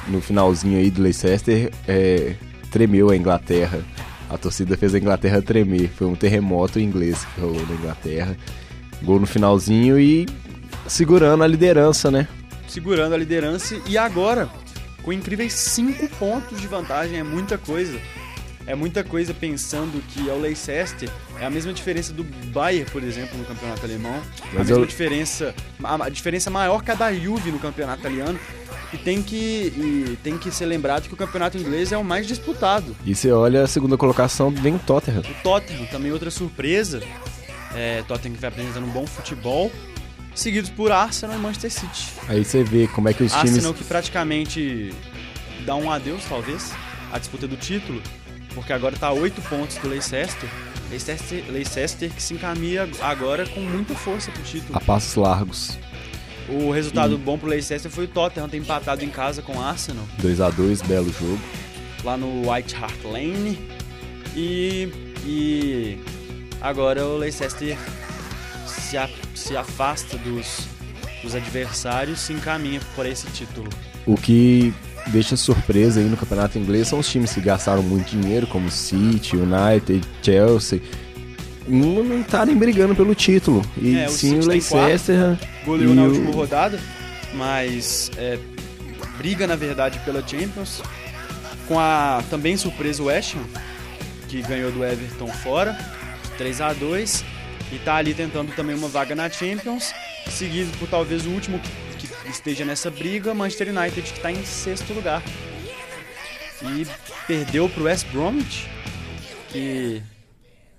no 0.08 0.22
finalzinho 0.22 0.78
aí 0.78 0.90
do 0.90 1.02
Leicester, 1.02 1.72
é, 1.88 2.36
tremeu 2.72 3.10
a 3.10 3.18
Inglaterra. 3.18 3.82
A 4.30 4.38
torcida 4.38 4.78
fez 4.78 4.96
a 4.96 5.00
Inglaterra 5.00 5.42
tremer. 5.42 5.90
Foi 5.90 6.08
um 6.08 6.16
terremoto 6.16 6.80
inglês 6.80 7.26
que 7.26 7.42
rolou 7.42 7.66
na 7.68 7.74
Inglaterra. 7.74 8.38
Gol 9.02 9.20
no 9.20 9.26
finalzinho 9.26 10.00
e 10.00 10.26
segurando 10.88 11.44
a 11.44 11.48
liderança, 11.48 12.10
né? 12.12 12.28
Segurando 12.72 13.14
a 13.14 13.18
liderança 13.18 13.80
e 13.88 13.98
agora 13.98 14.50
com 15.04 15.14
incríveis 15.14 15.54
5 15.54 16.08
pontos 16.18 16.60
de 16.60 16.68
vantagem, 16.68 17.18
é 17.18 17.24
muita 17.24 17.58
coisa. 17.58 18.00
É 18.68 18.76
muita 18.76 19.04
coisa 19.04 19.34
pensando 19.34 20.00
que 20.10 20.30
é 20.30 20.34
o 20.34 20.38
Leicester 20.40 21.10
é 21.40 21.46
a 21.46 21.50
mesma 21.50 21.74
diferença 21.74 22.14
do 22.14 22.24
Bayern, 22.54 22.88
por 22.92 23.02
exemplo, 23.02 23.36
no 23.38 23.44
campeonato 23.46 23.84
alemão. 23.84 24.14
a 24.14 24.46
Mas 24.54 24.68
mesma 24.68 24.84
eu- 24.84 24.86
diferença, 24.86 25.56
a, 25.84 26.06
a 26.06 26.10
diferença 26.10 26.52
maior 26.52 26.84
que 26.84 26.92
a 26.92 26.96
da 26.96 27.12
Juve 27.12 27.52
no 27.52 27.58
campeonato 27.58 28.02
italiano. 28.02 28.40
E 28.94 28.98
tem 28.98 29.22
que 29.24 29.36
e 29.36 30.18
tem 30.24 30.38
que 30.38 30.52
ser 30.52 30.66
lembrado 30.66 31.08
que 31.08 31.14
o 31.14 31.18
campeonato 31.18 31.58
inglês 31.58 31.92
é 31.92 31.98
o 31.98 32.04
mais 32.04 32.28
disputado. 32.28 32.96
E 33.06 33.16
você 33.16 33.32
olha 33.32 33.64
a 33.64 33.68
segunda 33.68 33.96
colocação, 33.98 34.50
vem 34.52 34.76
o 34.76 34.80
Tottenham. 34.80 35.22
O 35.22 35.44
Tottenham 35.44 35.86
também 35.88 36.12
outra 36.12 36.30
surpresa. 36.30 37.02
É, 37.76 38.04
Tottenham 38.08 38.36
que 38.36 38.42
vai 38.42 38.50
apresentando 38.50 38.86
um 38.86 38.90
bom 38.90 39.06
futebol, 39.08 39.72
seguidos 40.40 40.70
por 40.70 40.92
Arsenal 40.92 41.36
e 41.38 41.40
Manchester 41.40 41.72
City. 41.72 42.08
Aí 42.28 42.44
você 42.44 42.64
vê 42.64 42.88
como 42.88 43.10
é 43.10 43.14
que 43.14 43.24
os 43.24 43.32
times. 43.32 43.52
Arsenal 43.56 43.74
que 43.74 43.84
praticamente 43.84 44.94
dá 45.66 45.76
um 45.76 45.92
adeus, 45.92 46.24
talvez, 46.28 46.72
à 47.12 47.20
disputa 47.20 47.48
do 47.48 47.56
título, 47.58 48.02
porque 48.54 48.74
agora 48.74 48.96
tá 48.98 49.08
a 49.08 49.14
8 49.14 49.42
pontos 49.44 49.78
do 49.78 49.88
Leicester. 49.88 50.50
Leicester, 50.90 51.44
Leicester 51.52 52.10
que 52.12 52.22
se 52.24 52.34
encaminha 52.34 52.90
agora 53.02 53.46
com 53.48 53.60
muita 53.60 53.94
força 53.94 54.32
pro 54.32 54.42
título. 54.42 54.76
A 54.76 54.80
passos 54.82 55.14
largos. 55.16 55.78
O 56.48 56.72
resultado 56.72 57.16
bom 57.18 57.38
pro 57.38 57.48
Leicester 57.48 57.92
foi 57.92 58.06
o 58.06 58.08
Tottenham 58.08 58.50
ter 58.50 58.58
empatado 58.58 59.06
em 59.06 59.10
casa 59.10 59.42
com 59.44 59.56
o 59.56 59.62
Arsenal, 59.62 60.04
2 60.18 60.42
a 60.42 60.50
2 60.50 60.82
belo 60.82 61.14
jogo. 61.14 61.40
lá 62.04 62.18
no 62.18 62.52
White 62.52 62.76
Hart 62.76 63.04
Lane. 63.04 63.60
E, 64.36 64.90
e 65.26 66.00
agora 66.62 67.06
o 67.06 67.18
Leicester 67.18 67.52
se, 68.66 68.98
a- 68.98 69.10
se 69.40 69.56
afasta 69.56 70.18
dos, 70.18 70.68
dos 71.24 71.34
adversários 71.36 72.20
se 72.20 72.34
encaminha 72.34 72.80
por 72.96 73.06
esse 73.06 73.28
título. 73.28 73.70
O 74.06 74.16
que 74.16 74.74
deixa 75.08 75.36
surpresa 75.38 76.00
aí 76.00 76.06
no 76.08 76.18
campeonato 76.18 76.58
inglês 76.58 76.88
são 76.88 77.00
os 77.00 77.08
times 77.10 77.34
que 77.34 77.42
gastaram 77.42 77.82
muito 77.84 78.10
dinheiro, 78.10 78.46
como 78.48 78.70
City, 78.70 79.36
United, 79.38 80.06
Chelsea, 80.22 80.82
não 81.68 82.22
estarem 82.22 82.56
brigando 82.58 82.96
pelo 82.96 83.14
título. 83.14 83.64
E 83.78 83.98
É, 83.98 84.08
o 84.08 84.10
sim 84.12 84.40
o 84.40 84.48
tá 84.48 84.56
em 84.56 84.60
Leicester. 84.60 85.38
goleou 85.66 85.94
na 85.94 86.04
o- 86.04 86.06
última 86.08 86.32
rodada, 86.32 86.80
mas 87.34 88.12
é, 88.18 88.40
briga 89.18 89.46
na 89.46 89.56
verdade 89.56 90.00
pela 90.06 90.26
Champions. 90.28 90.82
Com 91.68 91.80
a 91.80 92.24
também 92.32 92.58
surpresa 92.58 93.04
o 93.04 93.06
West 93.06 93.36
Ham, 93.36 93.44
que 94.28 94.42
ganhou 94.42 94.72
do 94.72 94.84
Everton 94.84 95.28
fora, 95.28 95.78
3 96.38 96.62
a 96.62 96.74
2 96.74 97.24
e 97.72 97.78
tá 97.80 97.96
ali 97.96 98.14
tentando 98.14 98.54
também 98.56 98.76
uma 98.76 98.88
vaga 98.88 99.16
na 99.16 99.30
Champions, 99.30 99.94
seguido 100.30 100.76
por 100.78 100.88
talvez 100.88 101.26
o 101.26 101.30
último 101.30 101.60
que, 101.98 102.08
que 102.08 102.30
esteja 102.30 102.66
nessa 102.66 102.90
briga, 102.90 103.34
Manchester 103.34 103.70
United, 103.70 104.02
que 104.02 104.18
está 104.18 104.32
em 104.32 104.44
sexto 104.46 104.94
lugar. 104.94 105.22
E 106.62 106.86
perdeu 107.28 107.70
pro 107.70 107.84
West 107.84 108.08
Bromwich, 108.08 108.68
que 109.50 110.02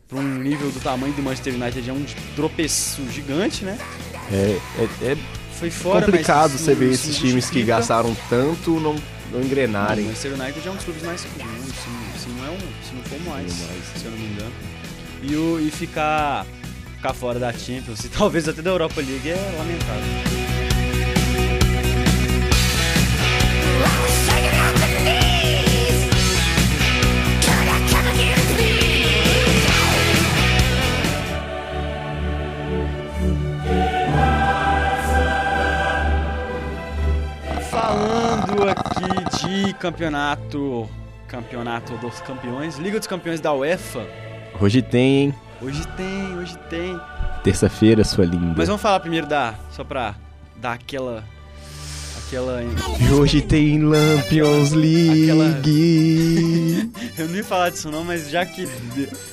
para 0.08 0.18
um 0.18 0.38
nível 0.38 0.70
do 0.70 0.80
tamanho 0.80 1.12
do 1.14 1.22
Manchester 1.22 1.54
United 1.54 1.88
é 1.88 1.92
um 1.92 2.04
tropeço 2.36 3.02
gigante, 3.10 3.64
né? 3.64 3.78
É, 4.32 4.58
é- 4.78 5.12
é 5.12 5.16
Foi 5.58 5.70
fora, 5.70 6.04
complicado 6.06 6.52
mas 6.52 6.60
você 6.60 6.74
ver 6.74 6.90
esses 6.92 7.16
times 7.16 7.48
que 7.48 7.62
gastaram 7.62 8.14
tanto 8.28 8.78
não, 8.80 8.94
não 9.32 9.40
O 9.40 9.44
engrenarem. 9.44 10.04
Manchester 10.06 10.32
United 10.34 10.68
é 10.68 10.70
um 10.70 10.74
dos 10.74 10.84
clubes 10.84 11.02
mais 11.04 11.20
seguros, 11.20 11.48
se, 11.48 11.88
não- 11.88 12.18
se 12.18 12.28
não 12.28 12.46
é 12.46 12.50
um, 12.50 12.58
se 12.58 12.94
não 12.94 13.02
for 13.04 13.16
o 13.16 13.30
mais, 13.30 13.52
se 13.52 14.04
eu 14.04 14.10
não 14.10 14.18
me 14.18 14.26
engano. 14.26 14.52
E, 15.22 15.36
o, 15.36 15.60
e 15.60 15.70
ficar, 15.70 16.46
ficar 17.00 17.14
fora 17.14 17.38
da 17.38 17.50
Champions 17.50 18.04
e 18.04 18.08
talvez 18.10 18.46
até 18.46 18.60
da 18.60 18.70
Europa 18.70 19.00
League 19.00 19.30
é 19.30 19.54
lamentável. 19.56 20.04
Falando 37.70 38.68
aqui 38.68 39.66
de 39.66 39.74
campeonato, 39.74 40.88
campeonato 41.26 41.96
dos 41.96 42.20
campeões, 42.20 42.76
Liga 42.76 42.98
dos 42.98 43.08
Campeões 43.08 43.40
da 43.40 43.54
UEFA. 43.54 44.06
Hoje 44.60 44.82
tem, 44.82 45.24
hein? 45.24 45.34
Hoje 45.62 45.86
tem, 45.88 46.36
hoje 46.38 46.56
tem. 46.70 46.98
Terça-feira, 47.44 48.02
sua 48.02 48.24
linda. 48.24 48.54
Mas 48.56 48.66
vamos 48.66 48.80
falar 48.80 48.98
primeiro 49.00 49.26
da. 49.26 49.54
Só 49.70 49.84
pra 49.84 50.14
dar 50.56 50.72
aquela. 50.72 51.22
aquela. 52.26 52.62
E 52.98 53.12
hoje 53.12 53.42
tem 53.42 53.82
Lampions 53.82 54.72
League. 54.72 55.28
Eu 57.18 57.28
não 57.28 57.36
ia 57.36 57.44
falar 57.44 57.68
disso 57.70 57.90
não, 57.90 58.02
mas 58.04 58.30
já 58.30 58.46
que 58.46 58.66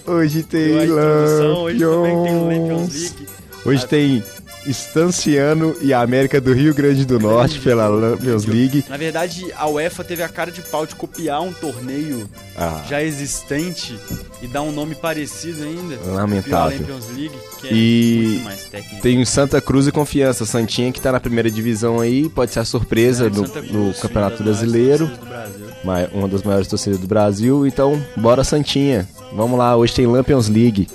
Hoje 0.06 0.44
tem 0.44 0.84
introdução, 0.84 1.62
hoje 1.64 1.80
também 1.80 2.24
tem 2.24 2.36
o 2.36 2.44
Lampions 2.46 2.70
Lampions. 2.70 2.94
League. 2.94 3.37
Hoje 3.68 3.84
Ah. 3.84 3.88
tem 3.88 4.24
Estanciano 4.66 5.76
e 5.82 5.94
América 5.94 6.42
do 6.42 6.54
Rio 6.54 6.74
Grande 6.74 7.06
do 7.06 7.20
Norte 7.20 7.60
pela 7.60 7.88
Lampions 7.90 8.46
League. 8.46 8.84
Na 8.90 8.98
verdade, 8.98 9.46
a 9.58 9.68
UEFA 9.68 10.04
teve 10.04 10.24
a 10.24 10.30
cara 10.30 10.52
de 10.52 10.62
pau 10.62 10.86
de 10.86 10.96
copiar 10.96 11.42
um 11.42 11.52
torneio 11.54 12.30
Ah, 12.58 12.84
já 12.88 13.02
existente 13.04 13.98
e 14.42 14.48
dar 14.48 14.62
um 14.62 14.72
nome 14.72 14.96
parecido 14.96 15.64
ainda. 15.64 15.98
Lamentável. 16.06 16.78
Champions 16.80 17.06
League, 17.16 17.36
que 17.60 17.68
é 17.68 17.74
E 17.74 18.42
mais 18.44 18.64
técnico. 18.66 19.02
Tem 19.02 19.22
o 19.22 19.26
Santa 19.26 19.60
Cruz 19.62 19.88
e 19.88 19.92
Confiança. 19.92 20.46
Santinha 20.46 20.92
que 20.92 21.00
tá 21.02 21.12
na 21.12 21.20
primeira 21.20 21.50
divisão 21.52 22.00
aí, 22.00 22.30
pode 22.30 22.52
ser 22.54 22.60
a 22.60 22.66
surpresa 22.66 23.30
Cruz, 23.30 23.52
no 23.72 23.94
sim, 23.94 24.02
Campeonato 24.02 24.44
Brasileiro. 24.44 25.08
do 25.08 26.18
Uma 26.18 26.28
das 26.28 26.44
maiores 26.44 26.68
torcidas 26.68 27.00
do 27.00 27.08
Brasil. 27.08 27.66
Então, 27.68 28.02
bora 28.16 28.44
Santinha. 28.44 29.08
Vamos 29.34 29.58
lá, 29.58 29.76
hoje 29.76 29.94
tem 29.94 30.08
Lampions 30.08 30.48
League. 30.50 30.88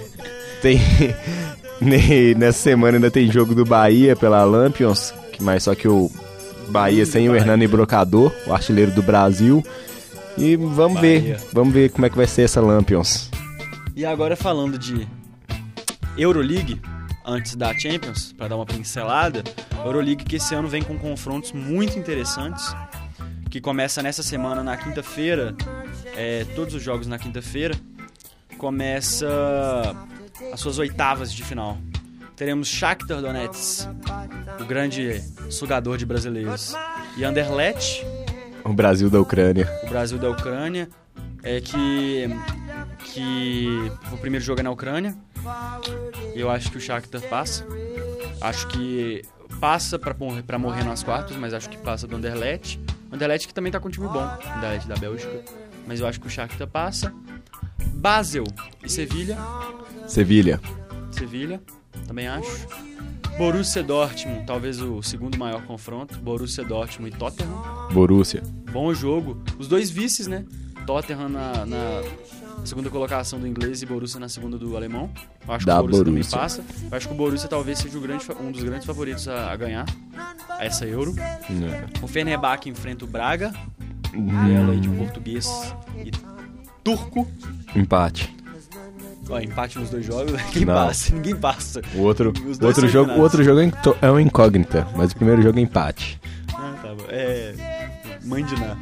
tem. 0.62 0.80
ne- 1.84 2.34
Nessa 2.34 2.58
semana 2.58 2.96
ainda 2.98 3.10
tem 3.10 3.30
jogo 3.30 3.54
do 3.54 3.64
Bahia 3.64 4.14
pela 4.16 4.44
Lampions. 4.44 5.12
que- 5.32 5.42
Mas 5.42 5.62
só 5.64 5.74
que 5.74 5.88
o 5.88 6.10
Bahia 6.68 7.04
sem 7.06 7.28
o 7.28 7.34
Hernani 7.34 7.66
Brocador, 7.66 8.32
o 8.46 8.52
artilheiro 8.52 8.90
do 8.92 9.02
Brasil. 9.02 9.64
E 10.38 10.56
vamos 10.56 11.00
ver. 11.00 11.20
Bahia. 11.20 11.40
Vamos 11.52 11.74
ver 11.74 11.90
como 11.90 12.06
é 12.06 12.10
que 12.10 12.16
vai 12.16 12.26
ser 12.26 12.42
essa 12.42 12.60
Lampions. 12.60 13.30
E 13.96 14.04
agora 14.06 14.36
falando 14.36 14.78
de 14.78 15.06
Euroleague, 16.16 16.80
antes 17.26 17.54
da 17.56 17.76
Champions, 17.78 18.32
para 18.32 18.48
dar 18.48 18.56
uma 18.56 18.66
pincelada, 18.66 19.42
Euroleague 19.84 20.24
que 20.24 20.36
esse 20.36 20.54
ano 20.54 20.68
vem 20.68 20.82
com 20.82 20.96
confrontos 20.98 21.52
muito 21.52 21.98
interessantes, 21.98 22.74
que 23.50 23.60
começa 23.60 24.00
nessa 24.02 24.22
semana 24.22 24.62
na 24.62 24.76
quinta-feira, 24.76 25.54
é, 26.16 26.44
todos 26.54 26.74
os 26.74 26.82
jogos 26.82 27.06
na 27.08 27.18
quinta-feira, 27.18 27.74
começa 28.56 29.26
as 30.52 30.60
suas 30.60 30.78
oitavas 30.78 31.32
de 31.32 31.42
final. 31.44 31.78
Teremos 32.36 32.68
Shakhtar 32.68 33.20
Donetsk, 33.20 33.86
o 34.60 34.64
grande 34.64 35.22
sugador 35.50 35.98
de 35.98 36.06
brasileiros, 36.06 36.74
e 37.16 37.24
Anderlecht, 37.24 38.04
O 38.64 38.72
Brasil 38.72 39.10
da 39.10 39.20
Ucrânia. 39.20 39.68
o 39.84 39.88
Brasil 39.88 40.18
da 40.18 40.30
Ucrânia, 40.30 40.88
é 41.42 41.60
que 41.60 42.28
que 43.12 43.66
o 44.12 44.16
primeiro 44.18 44.44
jogo 44.44 44.60
é 44.60 44.62
na 44.62 44.70
Ucrânia. 44.70 45.14
Eu 46.34 46.50
acho 46.50 46.70
que 46.70 46.76
o 46.78 46.80
Shakhtar 46.80 47.20
passa. 47.22 47.66
Acho 48.40 48.68
que 48.68 49.22
passa 49.58 49.98
pra 49.98 50.14
morrer, 50.58 50.84
nas 50.84 51.02
quartas, 51.02 51.36
mas 51.36 51.52
acho 51.52 51.68
que 51.68 51.78
passa 51.78 52.06
do 52.06 52.16
Anderlecht. 52.16 52.80
O 53.10 53.14
Anderlecht 53.14 53.48
que 53.48 53.54
também 53.54 53.72
tá 53.72 53.80
com 53.80 53.88
um 53.88 53.90
time 53.90 54.06
bom, 54.06 54.18
o 54.22 54.56
Anderlecht 54.56 54.88
da 54.88 54.96
Bélgica. 54.96 55.42
Mas 55.86 56.00
eu 56.00 56.06
acho 56.06 56.20
que 56.20 56.26
o 56.26 56.30
Shakhtar 56.30 56.68
passa. 56.68 57.12
Basel 57.94 58.44
e 58.82 58.88
Sevilha. 58.88 59.36
Sevilha. 60.10 60.60
Sevilha, 61.12 61.60
também 62.06 62.26
acho. 62.28 62.66
Borussia 63.38 63.82
Dortmund, 63.82 64.44
talvez 64.44 64.80
o 64.80 65.02
segundo 65.02 65.38
maior 65.38 65.62
confronto. 65.62 66.18
Borussia 66.18 66.64
Dortmund 66.64 67.14
e 67.14 67.18
Tottenham. 67.18 67.62
Borussia. 67.92 68.42
Bom 68.72 68.92
jogo. 68.92 69.40
Os 69.58 69.68
dois 69.68 69.88
vices, 69.88 70.26
né? 70.26 70.44
Tottenham 70.86 71.28
na, 71.28 71.64
na 71.64 72.02
segunda 72.64 72.90
colocação 72.90 73.38
do 73.38 73.46
inglês 73.46 73.82
e 73.82 73.86
Borussia 73.86 74.18
na 74.18 74.28
segunda 74.28 74.58
do 74.58 74.76
alemão. 74.76 75.10
Eu 75.46 75.54
acho 75.54 75.64
Da 75.64 75.74
que 75.74 75.78
o 75.78 75.82
Borussia, 75.82 76.04
Borussia. 76.04 76.38
também 76.38 76.42
passa. 76.42 76.64
Eu 76.90 76.96
acho 76.96 77.08
que 77.08 77.14
o 77.14 77.16
Borussia 77.16 77.48
talvez 77.48 77.78
seja 77.78 77.98
grande 78.00 78.26
um 78.40 78.50
dos 78.50 78.62
grandes 78.64 78.86
favoritos 78.86 79.28
a, 79.28 79.52
a 79.52 79.56
ganhar 79.56 79.86
essa 80.58 80.84
Euro. 80.86 81.14
O 82.02 82.08
Fenerbahçe 82.08 82.68
enfrenta 82.68 83.04
o 83.04 83.08
Braga. 83.08 83.52
Duelo 84.12 84.72
aí 84.72 84.80
de 84.80 84.88
português 84.88 85.48
e 86.04 86.10
turco. 86.82 87.26
Empate. 87.76 88.34
Ó, 89.30 89.38
empate 89.38 89.78
nos 89.78 89.90
dois 89.90 90.04
jogos. 90.04 90.32
Ninguém 90.48 90.64
Não. 90.64 90.74
passa, 90.74 91.14
ninguém 91.14 91.36
passa. 91.36 91.80
O 91.94 92.00
outro, 92.00 92.32
o 92.60 92.66
outro 92.66 92.88
jogo, 92.88 93.12
o 93.12 93.20
outro 93.20 93.44
jogo 93.44 93.60
é 93.60 93.70
é 94.02 94.10
uma 94.10 94.20
incógnita, 94.20 94.86
mas 94.96 95.12
o 95.12 95.16
primeiro 95.16 95.40
jogo 95.42 95.58
é 95.58 95.62
empate. 95.62 96.20
Ah, 96.52 96.74
tá 96.82 96.94
bom. 96.94 97.04
É. 97.08 97.54
Mãe 98.24 98.44
de 98.44 98.54
Ná. 98.58 98.76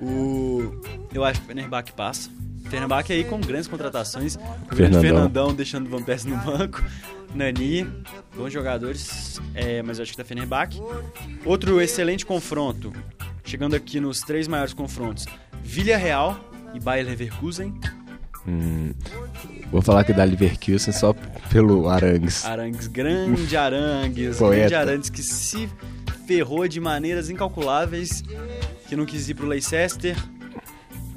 O. 0.00 0.80
Eu 1.12 1.24
acho 1.24 1.40
que 1.40 1.46
o 1.46 1.48
Fenerbahçe 1.48 1.92
passa. 1.92 2.30
Fenerbahçe 2.68 3.12
aí 3.12 3.24
com 3.24 3.40
grandes 3.40 3.66
contratações. 3.68 4.36
O 4.36 4.74
Fernandão. 4.74 5.00
Fernandão 5.00 5.54
deixando 5.54 5.86
o 5.86 5.90
Van 5.90 6.02
Persie 6.02 6.30
no 6.30 6.36
banco. 6.38 6.82
Nani, 7.34 7.86
bons 8.36 8.52
jogadores. 8.52 9.40
É, 9.54 9.82
mas 9.82 9.98
eu 9.98 10.02
acho 10.02 10.12
que 10.12 10.18
da 10.18 10.24
Fenerbahçe. 10.24 10.80
Outro 11.44 11.80
excelente 11.80 12.24
confronto. 12.24 12.92
Chegando 13.44 13.74
aqui 13.74 14.00
nos 14.00 14.20
três 14.20 14.46
maiores 14.48 14.72
confrontos: 14.72 15.26
Villarreal 15.62 16.38
e 16.72 16.80
Bayer 16.80 17.04
Leverkusen. 17.06 17.74
Hum, 18.46 18.92
vou 19.70 19.82
falar 19.82 20.04
que 20.04 20.12
dá 20.12 20.24
Leverkusen 20.24 20.92
só 20.92 21.14
pelo 21.50 21.88
Arangues. 21.88 22.44
Arangues, 22.44 22.86
grande 22.86 23.56
Arangues. 23.56 24.36
Poeta. 24.38 24.56
Grande 24.68 24.74
Arangues 24.74 25.10
que 25.10 25.22
se 25.22 25.68
ferrou 26.26 26.66
de 26.68 26.80
maneiras 26.80 27.30
incalculáveis. 27.30 28.22
Que 28.88 28.96
não 28.96 29.06
quis 29.06 29.28
ir 29.28 29.34
pro 29.34 29.46
Leicester. 29.46 30.16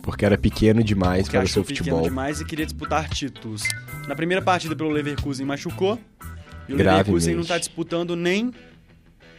Porque 0.02 0.26
era 0.26 0.38
pequeno 0.38 0.82
demais 0.84 1.24
porque 1.24 1.38
para 1.38 1.46
o 1.46 1.50
seu 1.50 1.64
pequeno 1.64 1.80
futebol. 1.86 2.02
demais 2.04 2.40
e 2.40 2.46
queria 2.46 2.66
disputar 2.66 3.10
títulos. 3.10 3.64
Na 4.08 4.16
primeira 4.16 4.42
partida 4.42 4.74
pelo 4.76 4.90
Leverkusen 4.90 5.46
machucou. 5.46 6.00
E 6.68 6.74
o 6.74 6.78
Gravemente. 6.78 7.08
Leverkusen 7.08 7.36
não 7.36 7.44
tá 7.44 7.58
disputando 7.58 8.16
nem 8.16 8.54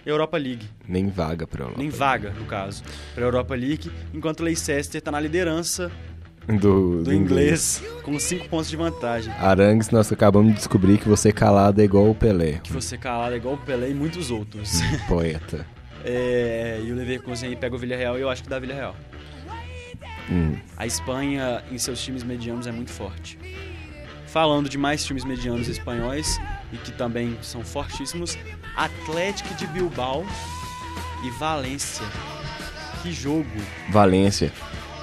Europa 0.04 0.36
League, 0.38 0.66
Nem 0.86 1.08
vaga 1.08 1.46
pra 1.46 1.64
Europa. 1.64 1.78
nem 1.78 1.90
vaga, 1.90 2.30
no 2.38 2.46
caso, 2.46 2.82
pra 3.14 3.24
Europa 3.24 3.54
League, 3.54 3.90
enquanto 4.14 4.40
o 4.40 4.42
Leicester 4.42 5.02
tá 5.02 5.10
na 5.10 5.20
liderança 5.20 5.90
do, 6.56 7.02
do 7.02 7.12
inglês 7.12 7.82
com 8.02 8.18
5 8.18 8.48
pontos 8.48 8.70
de 8.70 8.76
vantagem. 8.76 9.32
Arangues, 9.34 9.90
nós 9.90 10.10
acabamos 10.10 10.52
de 10.52 10.58
descobrir 10.58 10.98
que 10.98 11.08
você 11.08 11.30
calado 11.30 11.80
é 11.80 11.84
igual 11.84 12.10
o 12.10 12.14
Pelé. 12.14 12.60
Que 12.62 12.72
você 12.72 12.96
calado 12.96 13.34
é 13.34 13.36
igual 13.36 13.54
o 13.54 13.58
Pelé 13.58 13.90
e 13.90 13.94
muitos 13.94 14.30
outros. 14.30 14.80
Poeta. 15.06 15.66
É, 16.04 16.80
e 16.82 16.90
o 16.90 16.94
Leverkusen 16.94 17.50
aí 17.50 17.56
pega 17.56 17.74
o 17.74 17.78
Villarreal 17.78 18.18
e 18.18 18.22
eu 18.22 18.30
acho 18.30 18.42
que 18.42 18.48
dá 18.48 18.58
Villarreal. 18.58 18.96
Hum. 20.30 20.56
A 20.76 20.86
Espanha, 20.86 21.62
em 21.70 21.78
seus 21.78 22.02
times 22.02 22.22
medianos, 22.22 22.66
é 22.66 22.72
muito 22.72 22.90
forte. 22.90 23.38
Falando 24.26 24.68
de 24.68 24.78
mais 24.78 25.04
times 25.04 25.24
medianos 25.24 25.68
espanhóis 25.68 26.38
e 26.72 26.76
que 26.76 26.92
também 26.92 27.36
são 27.42 27.62
fortíssimos, 27.62 28.38
Atlético 28.76 29.54
de 29.54 29.66
Bilbao 29.66 30.24
e 31.24 31.30
Valência. 31.30 32.06
Que 33.02 33.10
jogo! 33.12 33.46
Valência. 33.90 34.52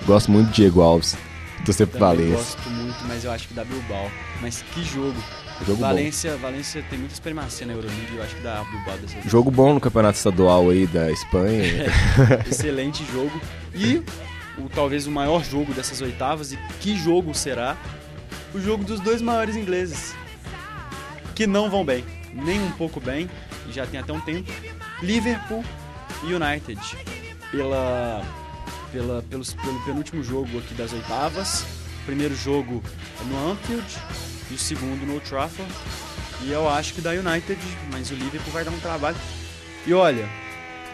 Gosto 0.05 0.31
muito 0.31 0.49
de 0.49 0.55
Diego 0.55 0.81
Alves. 0.81 1.17
Sempre 1.73 1.99
Também 1.99 2.17
Valência. 2.29 2.37
gosto 2.37 2.69
muito, 2.69 3.03
mas 3.07 3.23
eu 3.23 3.31
acho 3.31 3.47
que 3.47 3.53
dá 3.53 3.63
Bilbao. 3.63 4.11
Mas 4.41 4.63
que 4.73 4.83
jogo! 4.83 5.15
Jogo 5.65 5.81
Valência, 5.81 6.35
Valência 6.35 6.83
tem 6.89 6.99
muita 6.99 7.13
experiência 7.13 7.65
na 7.65 7.73
Euroleague, 7.73 8.15
eu 8.15 8.23
acho 8.23 8.35
que 8.35 8.41
dá 8.41 8.63
Bilbao 8.65 8.97
dessa 8.97 9.15
bom. 9.15 9.21
vez. 9.21 9.31
Jogo 9.31 9.51
bom 9.51 9.73
no 9.73 9.79
campeonato 9.79 10.17
estadual 10.17 10.69
aí 10.69 10.85
da 10.87 11.09
Espanha. 11.11 11.85
Excelente 12.45 13.05
jogo. 13.11 13.39
E 13.73 14.03
o, 14.57 14.69
talvez 14.69 15.07
o 15.07 15.11
maior 15.11 15.43
jogo 15.43 15.73
dessas 15.73 16.01
oitavas, 16.01 16.51
e 16.51 16.57
que 16.81 16.97
jogo 16.97 17.33
será? 17.33 17.77
O 18.53 18.59
jogo 18.59 18.83
dos 18.83 18.99
dois 18.99 19.21
maiores 19.21 19.55
ingleses. 19.55 20.13
Que 21.33 21.45
não 21.47 21.69
vão 21.69 21.83
bem, 21.85 22.03
nem 22.33 22.61
um 22.61 22.71
pouco 22.71 22.99
bem, 22.99 23.29
e 23.67 23.71
já 23.71 23.85
tem 23.85 23.99
até 23.99 24.11
um 24.13 24.21
tempo. 24.21 24.51
Liverpool 25.01 25.63
e 26.23 26.33
United. 26.33 26.79
Pela, 27.51 28.21
pela, 28.91 29.21
pelos, 29.23 29.53
pelo 29.53 29.83
penúltimo 29.85 30.23
jogo 30.23 30.59
aqui 30.59 30.73
das 30.73 30.93
oitavas. 30.93 31.65
O 32.01 32.05
primeiro 32.05 32.35
jogo 32.35 32.83
é 33.19 33.23
no 33.23 33.51
Anfield 33.51 33.97
e 34.51 34.53
o 34.53 34.57
segundo 34.57 35.05
no 35.05 35.13
Old 35.13 35.25
Trafford. 35.27 35.71
E 36.41 36.51
eu 36.51 36.69
acho 36.69 36.93
que 36.93 37.01
dá 37.01 37.11
United, 37.11 37.59
mas 37.91 38.11
o 38.11 38.15
Liverpool 38.15 38.53
vai 38.53 38.63
dar 38.63 38.71
um 38.71 38.79
trabalho. 38.79 39.17
E 39.87 39.93
olha, 39.93 40.29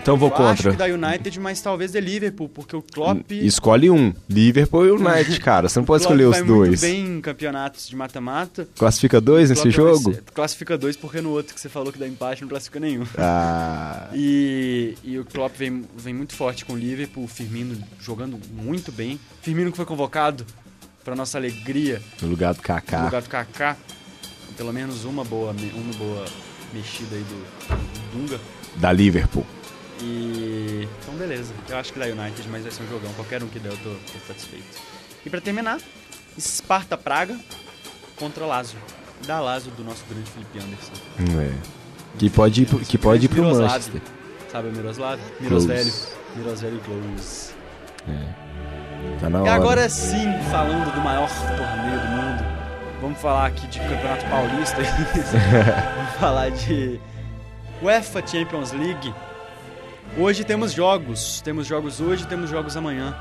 Então 0.02 0.18
vou 0.18 0.30
eu 0.30 0.36
contra. 0.36 0.52
acho 0.52 0.72
que 0.72 0.76
da 0.78 0.86
United, 0.86 1.40
mas 1.40 1.62
talvez 1.62 1.92
de 1.92 2.02
Liverpool, 2.02 2.50
porque 2.50 2.76
o 2.76 2.82
Klopp... 2.82 3.32
Escolhe 3.32 3.90
um. 3.92 4.12
Liverpool 4.28 4.86
e 4.88 4.92
United, 4.92 5.38
cara. 5.42 5.70
Você 5.70 5.78
não 5.78 5.86
pode 5.86 6.02
escolher 6.04 6.26
os 6.26 6.42
dois. 6.42 6.70
muito 6.70 6.82
bem 6.82 7.18
em 7.18 7.22
campeonatos 7.22 7.88
de 7.88 7.96
mata-mata. 7.96 8.68
Classifica 8.78 9.22
dois 9.22 9.52
nesse 9.52 9.70
jogo? 9.70 10.14
ser- 10.14 10.24
Classifica 10.34 10.76
dois, 10.76 10.98
porque 10.98 11.22
no 11.22 11.30
outro 11.30 11.54
que 11.54 11.62
você 11.62 11.70
falou 11.70 11.94
que 11.94 12.00
dá 12.00 12.08
empate, 12.08 12.42
não 12.42 12.50
classifica 12.50 12.80
nenhum. 12.80 13.06
Ah, 13.16 14.08
E, 14.14 14.96
e 15.04 15.20
o 15.20 15.26
Klopp 15.26 15.56
vem, 15.56 15.84
vem 15.96 16.14
muito 16.16 16.34
forte 16.36 16.66
com 16.66 16.74
o 16.74 16.78
Liverpool, 16.78 17.24
o 17.24 17.28
Firmino 17.28 17.78
jogando 18.02 18.40
muito 18.52 18.92
bem. 18.92 19.20
Firmino 19.44 19.70
que 19.70 19.78
foi 19.78 19.86
convocado, 19.86 20.44
para 21.04 21.16
nossa 21.16 21.38
alegria, 21.38 22.02
no 22.22 22.28
lugar 22.28 22.54
do 22.54 22.58
no 22.58 22.64
Kaká. 22.64 23.04
lugar 23.06 23.22
do 23.22 23.30
Kaká. 23.30 23.78
Pelo 24.58 24.74
menos 24.74 25.06
uma 25.06 25.24
boa, 25.24 25.52
uma 25.76 25.94
boa 25.94 26.26
mexida 26.74 27.16
aí 27.16 27.24
do, 27.24 27.76
do 27.76 28.18
Dunga. 28.28 28.40
Da 28.78 28.92
Liverpool. 28.92 29.46
E. 30.02 30.88
Então, 31.02 31.14
beleza. 31.16 31.54
Eu 31.70 31.78
acho 31.78 31.94
que 31.94 32.00
da 32.00 32.06
United, 32.06 32.48
mas 32.50 32.64
vai 32.64 32.72
ser 32.72 32.84
um 32.84 32.88
jogão. 32.90 33.12
Qualquer 33.14 33.44
um 33.44 33.48
que 33.48 33.60
der, 33.60 33.72
eu 33.72 33.78
tô, 33.78 33.90
tô 33.90 34.20
satisfeito. 34.28 34.66
E 35.26 35.30
pra 35.30 35.40
terminar, 35.42 35.80
Sparta 36.40 36.98
Praga 36.98 37.38
contra 38.18 38.46
Lazio. 38.46 38.80
Da 39.28 39.40
Lazio 39.40 39.72
do 39.74 39.84
nosso 39.84 40.04
grande 40.10 40.30
Felipe 40.32 40.58
Anderson. 40.58 40.94
É. 41.40 41.54
Que 42.18 42.30
pode 42.30 42.64
ir 42.64 42.66
pro, 42.66 42.80
que 42.80 42.98
pode 42.98 43.26
ir 43.26 43.30
pro 43.30 43.42
Miroslav. 43.44 43.70
Manchester. 43.72 44.02
Sabe 44.52 44.68
o 44.70 44.72
Miroslav? 44.72 45.20
Mirosvelho. 45.40 45.84
Close. 45.92 46.08
Mirosvelho 46.36 46.82
Close. 46.82 47.54
Tá 49.20 49.30
na 49.30 49.40
E 49.40 49.42
hora. 49.42 49.54
agora 49.54 49.90
sim, 49.90 50.26
falando 50.50 50.94
do 50.94 51.02
maior 51.02 51.30
torneio 51.30 52.00
do 52.02 52.08
mundo, 52.08 52.44
vamos 53.02 53.20
falar 53.22 53.48
aqui 53.48 53.68
de 53.68 53.80
Campeonato 53.80 54.26
Paulista. 54.26 54.78
vamos 55.96 56.14
falar 56.20 56.50
de 56.52 57.00
UEFA 57.82 58.26
Champions 58.26 58.72
League. 58.72 59.14
Hoje 60.18 60.44
temos 60.44 60.72
jogos. 60.74 61.42
Temos 61.42 61.66
jogos 61.68 62.00
hoje, 62.02 62.28
temos 62.28 62.50
jogos 62.50 62.76
amanhã. 62.76 63.16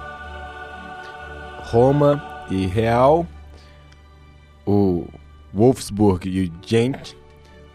Roma 1.65 2.45
e 2.51 2.67
Real. 2.67 3.27
O 4.67 5.07
Wolfsburg 5.55 6.29
e 6.29 6.47
o 6.49 6.53
Gent. 6.67 7.15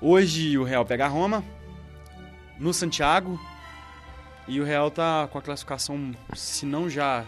Hoje 0.02 0.58
o 0.58 0.64
Real 0.64 0.86
pega 0.86 1.06
a 1.06 1.08
Roma 1.08 1.44
no 2.60 2.74
Santiago 2.74 3.40
e 4.48 4.62
o 4.62 4.64
Real 4.66 4.92
tá 4.92 5.28
com 5.32 5.38
a 5.38 5.42
classificação, 5.42 6.12
se 6.36 6.66
não 6.66 6.90
já 6.90 7.24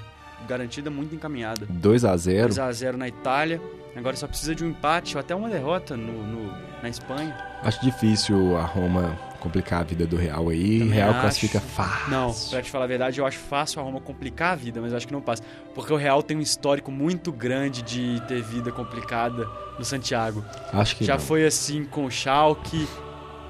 garantida, 0.48 0.90
muito 0.90 1.16
encaminhada. 1.16 1.66
2 1.68 2.06
a 2.06 2.16
0 2.16 2.50
2x0 2.54 2.94
na 2.96 3.08
Itália. 3.08 3.60
Agora 3.96 4.16
só 4.16 4.28
precisa 4.28 4.54
de 4.54 4.64
um 4.64 4.70
empate 4.70 5.16
ou 5.18 5.20
até 5.22 5.34
uma 5.34 5.50
derrota 5.50 5.98
no, 5.98 6.24
no- 6.24 6.54
na 6.84 6.88
Espanha. 6.90 7.36
Acho 7.64 7.82
difícil 7.82 8.56
a 8.56 8.64
Roma 8.64 9.18
complicar 9.38 9.82
a 9.82 9.84
vida 9.84 10.06
do 10.06 10.16
Real 10.16 10.50
aí. 10.50 10.80
Também 10.80 10.94
Real 10.94 11.10
acho. 11.12 11.22
classifica 11.22 11.60
fácil. 11.60 12.10
Não, 12.12 12.34
pra 12.50 12.62
te 12.62 12.70
falar 12.70 12.86
a 12.86 12.88
verdade, 12.88 13.20
eu 13.20 13.26
acho 13.26 13.38
fácil 13.40 13.80
a 13.82 13.84
Roma 13.84 14.00
complicar 14.02 14.54
a 14.54 14.56
vida, 14.56 14.82
mas 14.82 14.92
eu 14.92 14.98
acho 14.98 15.08
que 15.08 15.14
não 15.14 15.22
passa. 15.22 15.44
Porque 15.76 15.92
o 15.94 15.96
Real 15.98 16.22
tem 16.24 16.36
um 16.38 16.42
histórico 16.42 16.92
muito 16.92 17.32
grande 17.32 17.82
de 17.82 18.22
ter 18.28 18.42
vida 18.42 18.72
complicada 18.72 19.48
no 19.78 19.86
Santiago. 19.86 20.44
Acho 20.74 20.96
que 20.98 21.06
Já 21.06 21.14
não. 21.14 21.20
foi 21.22 21.46
assim 21.46 21.86
com 21.86 22.06
o 22.06 22.12
Schalke, 22.12 22.88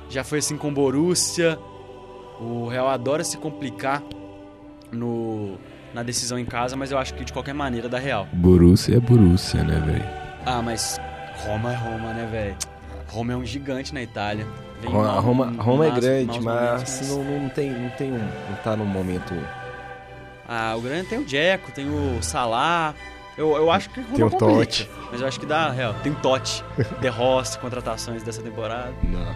já 0.09 0.23
foi 0.23 0.39
assim 0.39 0.57
com 0.57 0.69
o 0.69 0.71
Borussia. 0.71 1.57
O 2.39 2.67
Real 2.67 2.87
adora 2.87 3.23
se 3.23 3.37
complicar 3.37 4.03
no, 4.91 5.57
na 5.93 6.03
decisão 6.03 6.37
em 6.37 6.45
casa, 6.45 6.75
mas 6.75 6.91
eu 6.91 6.97
acho 6.97 7.13
que 7.13 7.23
de 7.25 7.33
qualquer 7.33 7.53
maneira 7.53 7.89
dá 7.89 7.97
Real. 7.97 8.27
Borussia 8.33 8.97
é 8.97 8.99
Borussia, 8.99 9.63
né, 9.63 9.79
velho? 9.85 10.05
Ah, 10.45 10.61
mas 10.61 10.97
Roma 11.45 11.73
é 11.73 11.75
Roma, 11.75 12.13
né, 12.13 12.27
velho? 12.31 12.55
Roma 13.09 13.33
é 13.33 13.35
um 13.35 13.45
gigante 13.45 13.93
na 13.93 14.01
Itália. 14.01 14.45
Roma, 14.85 15.19
Roma, 15.19 15.53
Roma 15.57 15.87
é 15.87 15.91
grande, 15.91 16.39
mas, 16.39 17.09
Não, 17.09 17.23
não 17.23 17.49
tem, 17.49 17.71
não 17.71 17.89
tem 17.89 18.11
um, 18.11 18.17
não 18.19 18.55
tá 18.63 18.75
no 18.75 18.85
momento. 18.85 19.33
Ah, 20.47 20.75
o 20.77 20.81
grande 20.81 21.07
tem 21.09 21.19
o 21.19 21.25
Dzeko, 21.25 21.71
tem 21.71 21.89
o 21.89 22.21
Salah. 22.21 22.93
Eu, 23.37 23.55
eu 23.55 23.69
acho 23.71 23.89
que 23.89 23.99
Roma 24.01 24.15
Tem 24.15 24.25
o 24.25 24.29
Totti. 24.31 24.89
Mas 25.11 25.21
eu 25.21 25.27
acho 25.27 25.39
que 25.39 25.45
dá, 25.45 25.69
real. 25.69 25.93
Tem 26.03 26.11
o 26.11 26.15
Totti, 26.15 26.63
De 27.01 27.07
Rossi, 27.07 27.57
contratações 27.59 28.23
dessa 28.23 28.41
temporada. 28.41 28.93
Não. 29.03 29.35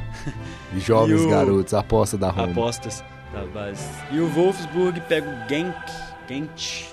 E 0.73 0.79
jovens 0.79 1.21
E 1.21 1.25
o- 1.25 1.29
garotos, 1.29 1.73
aposta 1.73 2.17
da 2.17 2.29
Roma. 2.29 2.51
Apostas 2.51 3.03
da 3.33 3.41
base. 3.45 3.85
E 4.11 4.19
o 4.19 4.27
Wolfsburg 4.29 4.99
pega 5.01 5.27
o 5.29 5.49
Genk. 5.49 5.75
Gent. 6.27 6.85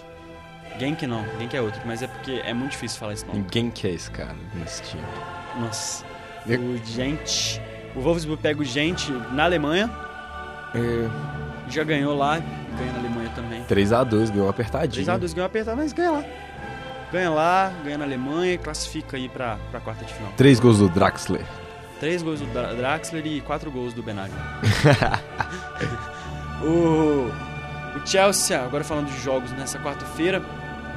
Genk 0.78 1.06
não, 1.06 1.24
Genk 1.38 1.56
é 1.56 1.60
outro, 1.60 1.80
mas 1.84 2.02
é 2.02 2.06
porque 2.08 2.42
é 2.44 2.52
muito 2.52 2.72
difícil 2.72 2.98
falar 2.98 3.12
esse 3.12 3.24
nome. 3.26 3.38
Ninguém 3.40 3.70
quer 3.70 3.90
esse 3.90 4.10
cara 4.10 4.34
nesse 4.54 4.82
time. 4.82 5.02
Nossa. 5.60 6.04
O 6.46 6.76
Gent. 6.84 7.60
O 7.98 8.00
Wolfsburg 8.00 8.40
pega 8.40 8.60
o 8.60 8.64
Gent 8.64 9.08
na 9.32 9.44
Alemanha. 9.44 9.90
É, 10.74 11.08
Já 11.68 11.82
ganhou 11.82 12.16
lá, 12.16 12.38
ganha 12.78 12.92
na 12.92 12.98
Alemanha 13.00 13.30
também. 13.34 13.64
3x2, 13.64 14.30
ganhou 14.30 14.48
apertadinho. 14.48 15.04
3x2 15.04 15.34
ganhou 15.34 15.46
apertado, 15.46 15.76
mas 15.76 15.92
ganha 15.92 16.10
lá. 16.12 16.24
Ganha 17.12 17.30
lá, 17.30 17.72
ganha 17.84 17.98
na 17.98 18.04
Alemanha 18.04 18.54
e 18.54 18.58
classifica 18.58 19.16
aí 19.16 19.28
pra, 19.28 19.56
pra 19.70 19.80
quarta 19.80 20.04
de 20.04 20.12
final. 20.14 20.30
Três 20.36 20.60
gols 20.60 20.78
do 20.78 20.88
Draxler. 20.88 21.42
Três 21.98 22.22
gols 22.22 22.38
do 22.40 22.46
Dra- 22.52 22.74
Draxler 22.74 23.26
e 23.26 23.40
quatro 23.40 23.70
gols 23.70 23.92
do 23.94 24.02
Benaghi. 24.02 24.32
o, 26.62 27.30
o 27.98 28.06
Chelsea, 28.06 28.60
agora 28.62 28.84
falando 28.84 29.08
de 29.10 29.18
jogos 29.20 29.50
nessa 29.52 29.78
quarta-feira, 29.78 30.40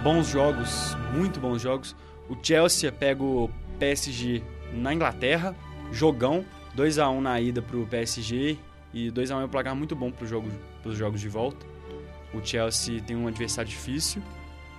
bons 0.04 0.28
jogos, 0.28 0.96
muito 1.14 1.40
bons 1.40 1.62
jogos. 1.62 1.96
O 2.30 2.38
Chelsea 2.42 2.92
pega 2.92 3.24
o 3.24 3.50
PSG 3.80 4.44
na 4.74 4.94
Inglaterra, 4.94 5.56
jogão, 5.92 6.46
2x1 6.76 7.20
na 7.20 7.40
ida 7.42 7.62
pro 7.62 7.86
PSG 7.88 8.58
e 8.94 9.12
2x1 9.12 9.42
é 9.42 9.46
um 9.46 9.50
placar 9.50 9.76
muito 9.76 9.96
bom 9.96 10.12
pro 10.12 10.26
jogo, 10.28 10.50
pros 10.82 10.98
jogos 10.98 11.20
de 11.22 11.30
volta. 11.30 11.66
O 12.34 12.40
Chelsea 12.44 13.02
tem 13.02 13.16
um 13.16 13.28
adversário 13.28 13.70
difícil, 13.70 14.22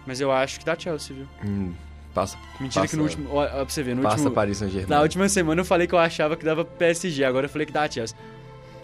mas 0.07 0.21
eu 0.21 0.33
acho 0.33 0.59
que 0.59 0.65
dá 0.65 0.79
Chelsea, 0.79 1.15
viu? 1.15 1.27
Hum, 1.45 1.75
passa 2.15 2.39
Mentira 2.59 2.87
que 2.87 2.97
no 2.97 3.05
Passa- 3.05 3.19
último. 3.19 3.37
Ó, 3.37 3.47
pra 3.47 3.65
você 3.67 3.83
ver, 3.83 3.95
no 3.95 4.03
passa 4.03 4.17
último. 4.17 4.35
Paris 4.35 4.57
Saint-Germain. 4.59 4.89
Na 4.89 5.01
última 5.03 5.29
semana 5.29 5.61
eu 5.61 5.65
falei 5.65 5.87
que 5.87 5.95
eu 5.95 5.99
achava 5.99 6.37
que 6.37 6.45
dava 6.45 6.65
PSG, 6.65 7.25
agora 7.25 7.47
eu 7.47 7.51
falei 7.51 7.67
que 7.67 7.73
dá 7.73 7.89
Chelsea. 7.91 8.17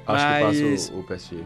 Acho 0.06 0.24
mas- 0.24 0.56
que 0.60 0.70
passa 0.72 0.92
o, 0.92 1.00
o 1.00 1.04
PSG. 1.04 1.36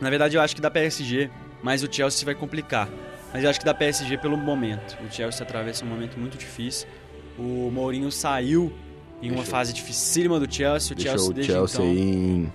Na 0.00 0.10
verdade 0.10 0.36
eu 0.36 0.40
acho 0.40 0.54
que 0.54 0.60
dá 0.62 0.70
PSG, 0.70 1.30
mas 1.62 1.82
o 1.82 1.92
Chelsea 1.92 2.24
vai 2.24 2.34
complicar. 2.34 2.88
Mas 3.32 3.44
eu 3.44 3.50
acho 3.50 3.58
que 3.58 3.64
dá 3.66 3.74
PSG 3.74 4.16
pelo 4.18 4.36
momento. 4.36 4.96
O 5.06 5.12
Chelsea 5.12 5.44
atravessa 5.44 5.84
um 5.84 5.88
momento 5.88 6.16
muito 6.18 6.38
difícil. 6.38 6.88
O 7.36 7.70
Mourinho 7.72 8.10
saiu 8.10 8.72
em 9.22 9.30
uma 9.30 9.44
fase 9.44 9.72
dificílima 9.72 10.38
do 10.40 10.52
Chelsea. 10.52 10.96
O 10.96 11.00
Chelsea 11.00 11.28
o 11.30 11.32
desde 11.32 11.52
Chelsea 11.52 11.80
então. 11.84 11.92
em 11.94 12.52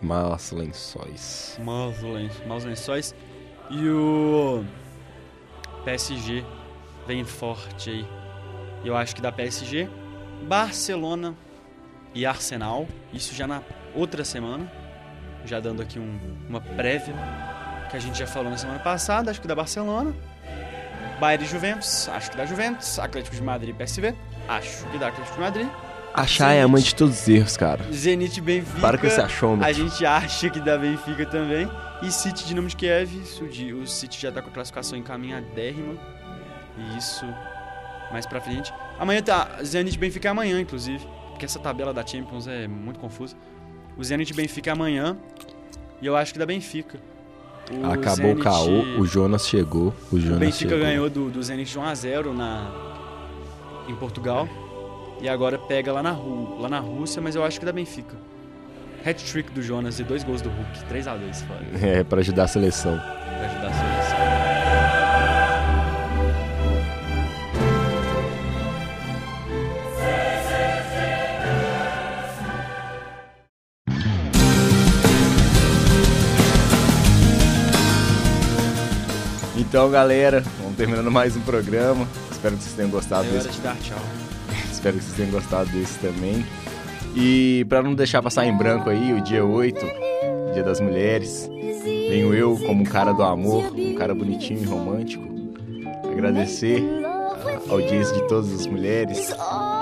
maus 0.00 0.50
lençóis. 0.52 1.58
Maus, 1.62 2.00
len- 2.02 2.30
maus 2.46 2.64
lençóis. 2.64 3.14
E 3.70 3.88
o 3.88 4.64
PSG 5.84 6.44
vem 7.06 7.24
forte 7.24 7.90
aí. 7.90 8.06
Eu 8.84 8.96
acho 8.96 9.14
que 9.14 9.20
dá 9.22 9.32
PSG. 9.32 9.88
Barcelona 10.42 11.34
e 12.14 12.24
Arsenal. 12.26 12.86
Isso 13.12 13.34
já 13.34 13.46
na 13.46 13.62
outra 13.94 14.24
semana. 14.24 14.70
Já 15.44 15.60
dando 15.60 15.82
aqui 15.82 15.98
um- 15.98 16.18
uma 16.48 16.60
prévia. 16.60 17.14
Que 17.90 17.96
a 17.96 18.00
gente 18.00 18.18
já 18.18 18.26
falou 18.26 18.50
na 18.50 18.56
semana 18.58 18.78
passada. 18.80 19.30
Acho 19.30 19.40
que 19.40 19.46
dá 19.48 19.54
Barcelona. 19.54 20.14
Bayern 21.20 21.44
e 21.44 21.48
Juventus. 21.48 22.08
Acho 22.08 22.30
que 22.30 22.36
dá 22.36 22.44
Juventus. 22.44 22.98
Atlético 22.98 23.34
de 23.36 23.42
Madrid 23.42 23.70
e 23.70 23.72
PSV. 23.72 24.14
Acho 24.48 24.86
que 24.88 24.98
dá 24.98 25.08
Atlético 25.08 25.34
de 25.36 25.40
Madrid. 25.40 25.68
Achar 26.16 26.52
é 26.52 26.62
a 26.62 26.68
mãe 26.68 26.82
de 26.82 26.94
todos 26.94 27.20
os 27.20 27.28
erros, 27.28 27.56
cara. 27.56 27.84
Zenit 27.92 28.40
Benfica. 28.40 28.80
Para 28.80 28.96
com 28.98 29.06
esse 29.06 29.20
achômetro. 29.20 29.66
A 29.66 29.72
gente 29.72 30.04
acha 30.04 30.48
que 30.48 30.58
dá 30.60 30.78
Benfica 30.78 31.26
também. 31.26 31.68
E 32.02 32.10
City 32.10 32.46
Dinamo 32.46 32.68
de 32.68 32.76
Kiev. 32.76 33.10
O 33.40 33.82
o 33.82 33.86
City 33.86 34.20
já 34.20 34.32
tá 34.32 34.40
com 34.42 34.48
a 34.48 34.52
classificação 34.52 34.98
encaminhadérrima. 34.98 35.94
E 36.78 36.98
isso 36.98 37.24
mais 38.10 38.24
pra 38.26 38.40
frente. 38.40 38.72
Amanhã 38.98 39.22
tá. 39.22 39.58
Zenit 39.62 39.98
Benfica 39.98 40.28
é 40.28 40.30
amanhã, 40.30 40.60
inclusive. 40.60 41.06
Porque 41.30 41.44
essa 41.44 41.58
tabela 41.58 41.92
da 41.92 42.06
Champions 42.06 42.46
é 42.48 42.66
muito 42.66 42.98
confusa. 42.98 43.36
O 43.96 44.02
Zenit 44.04 44.32
Benfica 44.34 44.70
é 44.70 44.72
amanhã. 44.72 45.16
E 46.00 46.06
eu 46.06 46.16
acho 46.16 46.32
que 46.32 46.38
dá 46.38 46.46
Benfica. 46.46 46.98
O 47.70 47.84
Acabou 47.90 48.32
o 48.32 48.34
Zenit- 48.36 48.42
caô, 48.42 49.00
o 49.00 49.06
Jonas 49.06 49.46
chegou. 49.48 49.92
O 50.12 50.16
O 50.16 50.20
Jonas 50.20 50.38
Benfica 50.38 50.70
chegou. 50.70 50.78
ganhou 50.86 51.10
do, 51.10 51.30
do 51.30 51.42
Zenit 51.42 51.70
de 51.72 51.78
1x0 51.78 52.32
na, 52.32 52.70
em 53.88 53.94
Portugal. 53.96 54.48
E 55.20 55.28
agora 55.28 55.58
pega 55.58 55.92
lá 55.92 56.02
na, 56.02 56.10
Ru, 56.12 56.58
lá 56.60 56.68
na 56.68 56.78
Rússia, 56.78 57.20
mas 57.22 57.34
eu 57.34 57.44
acho 57.44 57.58
que 57.58 57.64
dá 57.66 57.72
Benfica. 57.72 58.16
Hat-trick 59.04 59.50
do 59.52 59.62
Jonas 59.62 59.98
e 60.00 60.04
dois 60.04 60.24
gols 60.24 60.42
do 60.42 60.50
Hulk. 60.50 60.84
3x2 60.92 61.34
fora. 61.46 61.60
É, 61.80 62.04
pra 62.04 62.20
ajudar 62.20 62.44
a 62.44 62.48
seleção. 62.48 62.98
Pra 62.98 63.46
ajudar 63.46 63.68
a 63.68 63.72
seleção. 63.72 65.26
Então, 79.56 79.90
galera, 79.90 80.42
vamos 80.60 80.76
terminando 80.76 81.10
mais 81.10 81.36
um 81.36 81.40
programa. 81.40 82.06
Espero 82.30 82.56
que 82.56 82.62
vocês 82.62 82.74
tenham 82.76 82.90
gostado 82.90 83.26
É 83.26 83.30
hora 83.30 83.38
desse. 83.38 83.56
de 83.56 83.60
dar 83.60 83.76
tchau. 83.76 83.98
Espero 84.86 84.98
que 84.98 85.04
vocês 85.04 85.16
tenham 85.16 85.32
gostado 85.32 85.68
desse 85.70 85.98
também. 85.98 86.46
E 87.16 87.66
pra 87.68 87.82
não 87.82 87.92
deixar 87.92 88.22
passar 88.22 88.46
em 88.46 88.56
branco 88.56 88.88
aí, 88.88 89.12
o 89.12 89.20
dia 89.20 89.44
8, 89.44 89.84
Dia 90.54 90.62
das 90.62 90.80
Mulheres, 90.80 91.50
venho 92.08 92.32
eu 92.32 92.56
como 92.64 92.82
um 92.82 92.84
cara 92.84 93.12
do 93.12 93.24
amor, 93.24 93.64
um 93.76 93.94
cara 93.96 94.14
bonitinho 94.14 94.62
e 94.62 94.64
romântico, 94.64 95.26
agradecer 96.08 96.84
a 97.68 97.72
audiência 97.72 98.14
de 98.14 98.28
todas 98.28 98.52
as 98.52 98.64
mulheres 98.68 99.34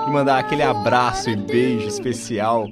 e 0.09 0.11
mandar 0.11 0.38
aquele 0.38 0.62
abraço 0.62 1.28
e 1.28 1.36
beijo 1.36 1.86
especial 1.86 2.66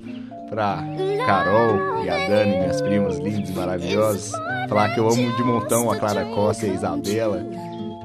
pra 0.48 0.82
Carol 1.26 2.02
e 2.02 2.08
a 2.08 2.16
Dani, 2.28 2.60
minhas 2.60 2.80
primas 2.80 3.18
lindas 3.18 3.50
e 3.50 3.52
maravilhosas. 3.52 4.32
Falar 4.70 4.94
que 4.94 5.00
eu 5.00 5.06
amo 5.06 5.36
de 5.36 5.42
montão 5.42 5.90
a 5.90 5.98
Clara 5.98 6.24
Costa 6.24 6.66
e 6.66 6.70
a 6.70 6.74
Isabela. 6.74 7.44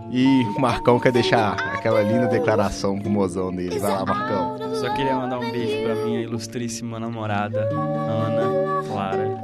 E 0.09 0.43
o 0.43 0.59
Marcão 0.59 0.99
quer 0.99 1.11
deixar 1.11 1.53
aquela 1.53 2.01
linda 2.01 2.27
declaração 2.27 2.97
pro 2.97 3.09
mozão 3.09 3.53
dele. 3.53 3.77
Vai 3.79 3.91
lá, 3.91 4.05
Marcão. 4.05 4.75
Só 4.75 4.93
queria 4.93 5.15
mandar 5.15 5.39
um 5.39 5.51
beijo 5.51 5.83
pra 5.83 5.95
minha 5.95 6.21
ilustríssima 6.21 6.99
namorada, 6.99 7.67
Ana 7.71 8.83
Clara. 8.87 9.41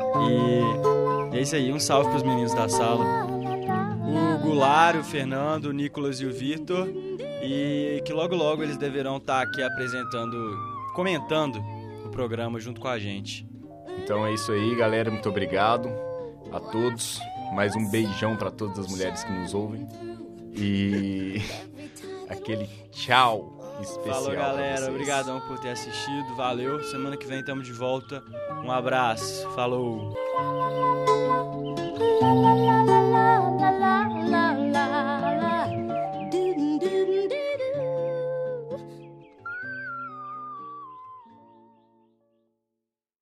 E 1.31 1.37
é 1.37 1.41
isso 1.41 1.55
aí, 1.55 1.71
um 1.71 1.79
salve 1.79 2.09
pros 2.09 2.23
meninos 2.23 2.53
da 2.53 2.69
sala. 2.69 3.03
O 3.25 4.37
Goulart, 4.39 4.97
o 4.99 5.03
Fernando, 5.03 5.65
o 5.65 5.71
Nicolas 5.73 6.21
e 6.21 6.25
o 6.25 6.31
Vitor. 6.33 6.87
E 7.43 8.01
que 8.05 8.13
logo 8.13 8.35
logo 8.35 8.63
eles 8.63 8.77
deverão 8.77 9.17
estar 9.17 9.41
aqui 9.41 9.61
apresentando, 9.61 10.37
comentando 10.95 11.61
o 12.05 12.09
programa 12.09 12.57
junto 12.59 12.79
com 12.79 12.87
a 12.87 12.97
gente. 12.97 13.45
Então 14.01 14.25
é 14.25 14.33
isso 14.33 14.51
aí, 14.51 14.75
galera. 14.75 15.11
Muito 15.11 15.27
obrigado. 15.27 15.89
a 16.53 16.59
todos. 16.59 17.19
Mais 17.53 17.75
um 17.75 17.89
beijão 17.89 18.35
para 18.35 18.49
todas 18.49 18.79
as 18.79 18.87
mulheres 18.87 19.23
que 19.23 19.31
nos 19.31 19.53
ouvem. 19.53 19.87
E 20.55 21.41
aquele 22.29 22.69
tchau 22.91 23.63
especial. 23.81 24.23
Falou, 24.23 24.31
galera. 24.33 24.89
Obrigadão 24.89 25.41
por 25.41 25.59
ter 25.59 25.69
assistido. 25.69 26.35
Valeu. 26.35 26.83
Semana 26.83 27.17
que 27.17 27.25
vem 27.25 27.39
estamos 27.39 27.65
de 27.65 27.73
volta. 27.73 28.23
Um 28.63 28.71
abraço. 28.71 29.49
Falou. 29.51 30.13